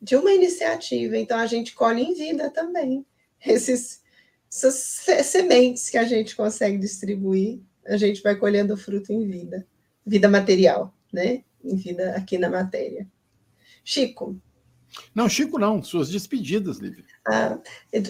[0.00, 1.16] de uma iniciativa.
[1.16, 3.04] Então a gente colhe em vida também
[3.44, 4.03] esses
[4.54, 9.66] essas sementes que a gente consegue distribuir, a gente vai colhendo fruto em vida,
[10.06, 11.42] vida material, né?
[11.62, 13.06] Em vida aqui na matéria.
[13.84, 14.40] Chico.
[15.12, 17.04] Não, Chico não, suas despedidas, Lívia.
[17.26, 17.58] Ah,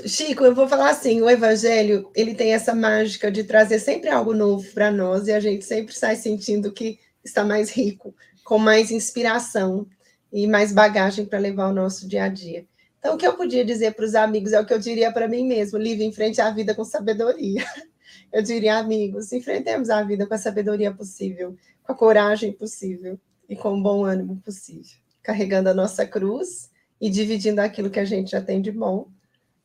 [0.06, 4.34] Chico, eu vou falar assim, o evangelho, ele tem essa mágica de trazer sempre algo
[4.34, 8.14] novo para nós e a gente sempre sai sentindo que está mais rico,
[8.44, 9.86] com mais inspiração
[10.30, 12.66] e mais bagagem para levar o nosso dia a dia.
[13.04, 15.28] Então, o que eu podia dizer para os amigos é o que eu diria para
[15.28, 17.62] mim mesmo: live em frente à vida com sabedoria.
[18.32, 23.54] Eu diria, amigos, enfrentemos a vida com a sabedoria possível, com a coragem possível e
[23.54, 28.32] com o bom ânimo possível, carregando a nossa cruz e dividindo aquilo que a gente
[28.32, 29.08] já tem de bom,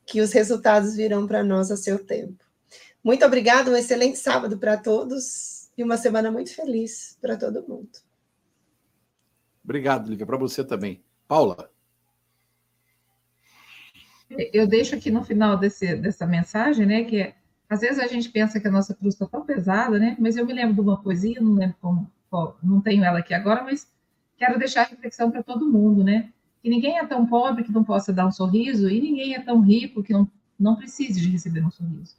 [0.06, 2.44] que os resultados virão para nós a seu tempo.
[3.04, 7.90] Muito obrigada, um excelente sábado para todos e uma semana muito feliz para todo mundo.
[9.64, 11.04] Obrigado, Lívia, para você também.
[11.28, 11.72] Paula
[14.30, 17.36] eu deixo aqui no final desse, dessa mensagem, né, que é,
[17.70, 20.46] às vezes a gente pensa que a nossa cruz está tão pesada, né, mas eu
[20.46, 23.92] me lembro de uma poesia, não lembro como, qual, não tenho ela aqui agora, mas
[24.38, 27.84] quero deixar a reflexão para todo mundo, né, que ninguém é tão pobre que não
[27.84, 31.66] possa dar um sorriso e ninguém é tão rico que não, não precise de receber
[31.66, 32.16] um sorriso,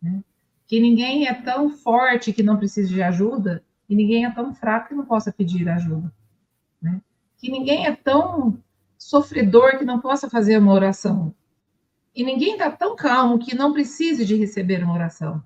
[0.00, 0.22] né?
[0.66, 4.88] que ninguém é tão forte que não precise de ajuda e ninguém é tão fraco
[4.88, 6.12] que não possa pedir ajuda,
[6.80, 7.00] né?
[7.38, 8.58] que ninguém é tão
[9.02, 11.34] sofredor que não possa fazer uma oração.
[12.14, 15.42] E ninguém está tão calmo que não precise de receber uma oração.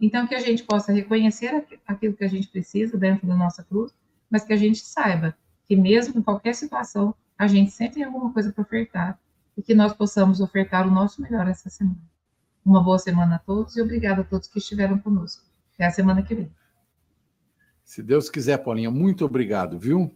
[0.00, 3.92] Então, que a gente possa reconhecer aquilo que a gente precisa dentro da nossa cruz,
[4.30, 5.36] mas que a gente saiba
[5.66, 9.18] que, mesmo em qualquer situação, a gente sempre tem alguma coisa para ofertar
[9.56, 12.00] e que nós possamos ofertar o nosso melhor essa semana.
[12.64, 15.44] Uma boa semana a todos e obrigada a todos que estiveram conosco.
[15.74, 16.50] Até a semana que vem.
[17.84, 20.14] Se Deus quiser, Paulinha, muito obrigado, viu?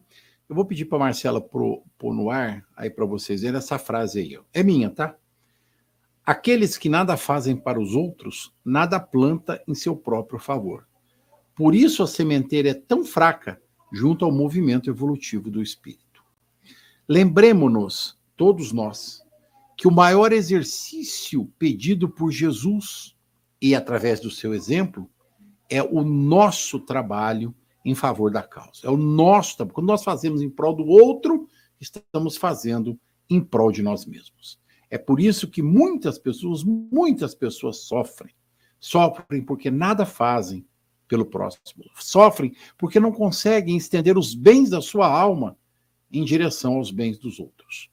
[0.49, 4.36] Eu vou pedir para Marcela pôr no ar aí para vocês verem essa frase aí.
[4.36, 4.42] Ó.
[4.53, 5.14] É minha, tá?
[6.24, 10.86] Aqueles que nada fazem para os outros, nada planta em seu próprio favor.
[11.55, 13.61] Por isso a sementeira é tão fraca
[13.92, 16.22] junto ao movimento evolutivo do espírito.
[17.09, 19.22] Lembremos-nos, todos nós,
[19.76, 23.16] que o maior exercício pedido por Jesus
[23.61, 25.11] e através do seu exemplo
[25.70, 28.80] é o nosso trabalho em favor da causa.
[28.84, 29.74] É o nosso trabalho.
[29.74, 31.48] Quando nós fazemos em prol do outro,
[31.80, 32.98] estamos fazendo
[33.30, 34.58] em prol de nós mesmos.
[34.90, 38.34] É por isso que muitas pessoas, muitas pessoas sofrem.
[38.80, 40.66] Sofrem porque nada fazem
[41.06, 41.84] pelo próximo.
[41.96, 45.56] Sofrem porque não conseguem estender os bens da sua alma
[46.10, 47.90] em direção aos bens dos outros.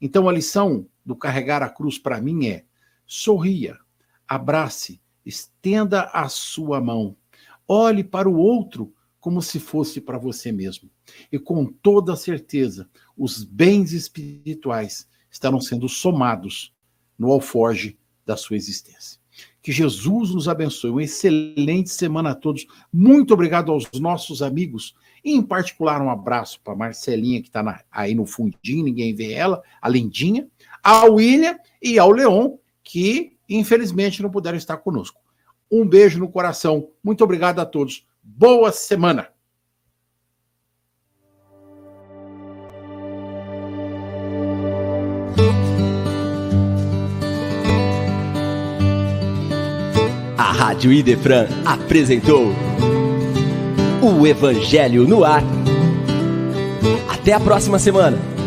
[0.00, 2.64] Então a lição do carregar a cruz para mim é:
[3.06, 3.76] sorria,
[4.26, 7.16] abrace, estenda a sua mão,
[7.66, 10.90] olhe para o outro como se fosse para você mesmo.
[11.30, 16.74] E com toda certeza, os bens espirituais estarão sendo somados
[17.18, 19.18] no alforge da sua existência.
[19.60, 20.90] Que Jesus nos abençoe.
[20.90, 22.66] Uma excelente semana a todos.
[22.92, 24.94] Muito obrigado aos nossos amigos.
[25.24, 29.88] Em particular, um abraço para Marcelinha, que está aí no fundinho, ninguém vê ela, a
[29.88, 30.48] Lindinha,
[30.82, 35.20] ao William e ao Leon, que infelizmente não puderam estar conosco.
[35.70, 36.88] Um beijo no coração.
[37.02, 38.06] Muito obrigado a todos.
[38.30, 39.28] Boa semana.
[50.36, 52.48] A Rádio Idefran apresentou
[54.02, 55.42] o Evangelho no Ar.
[57.10, 58.37] Até a próxima semana.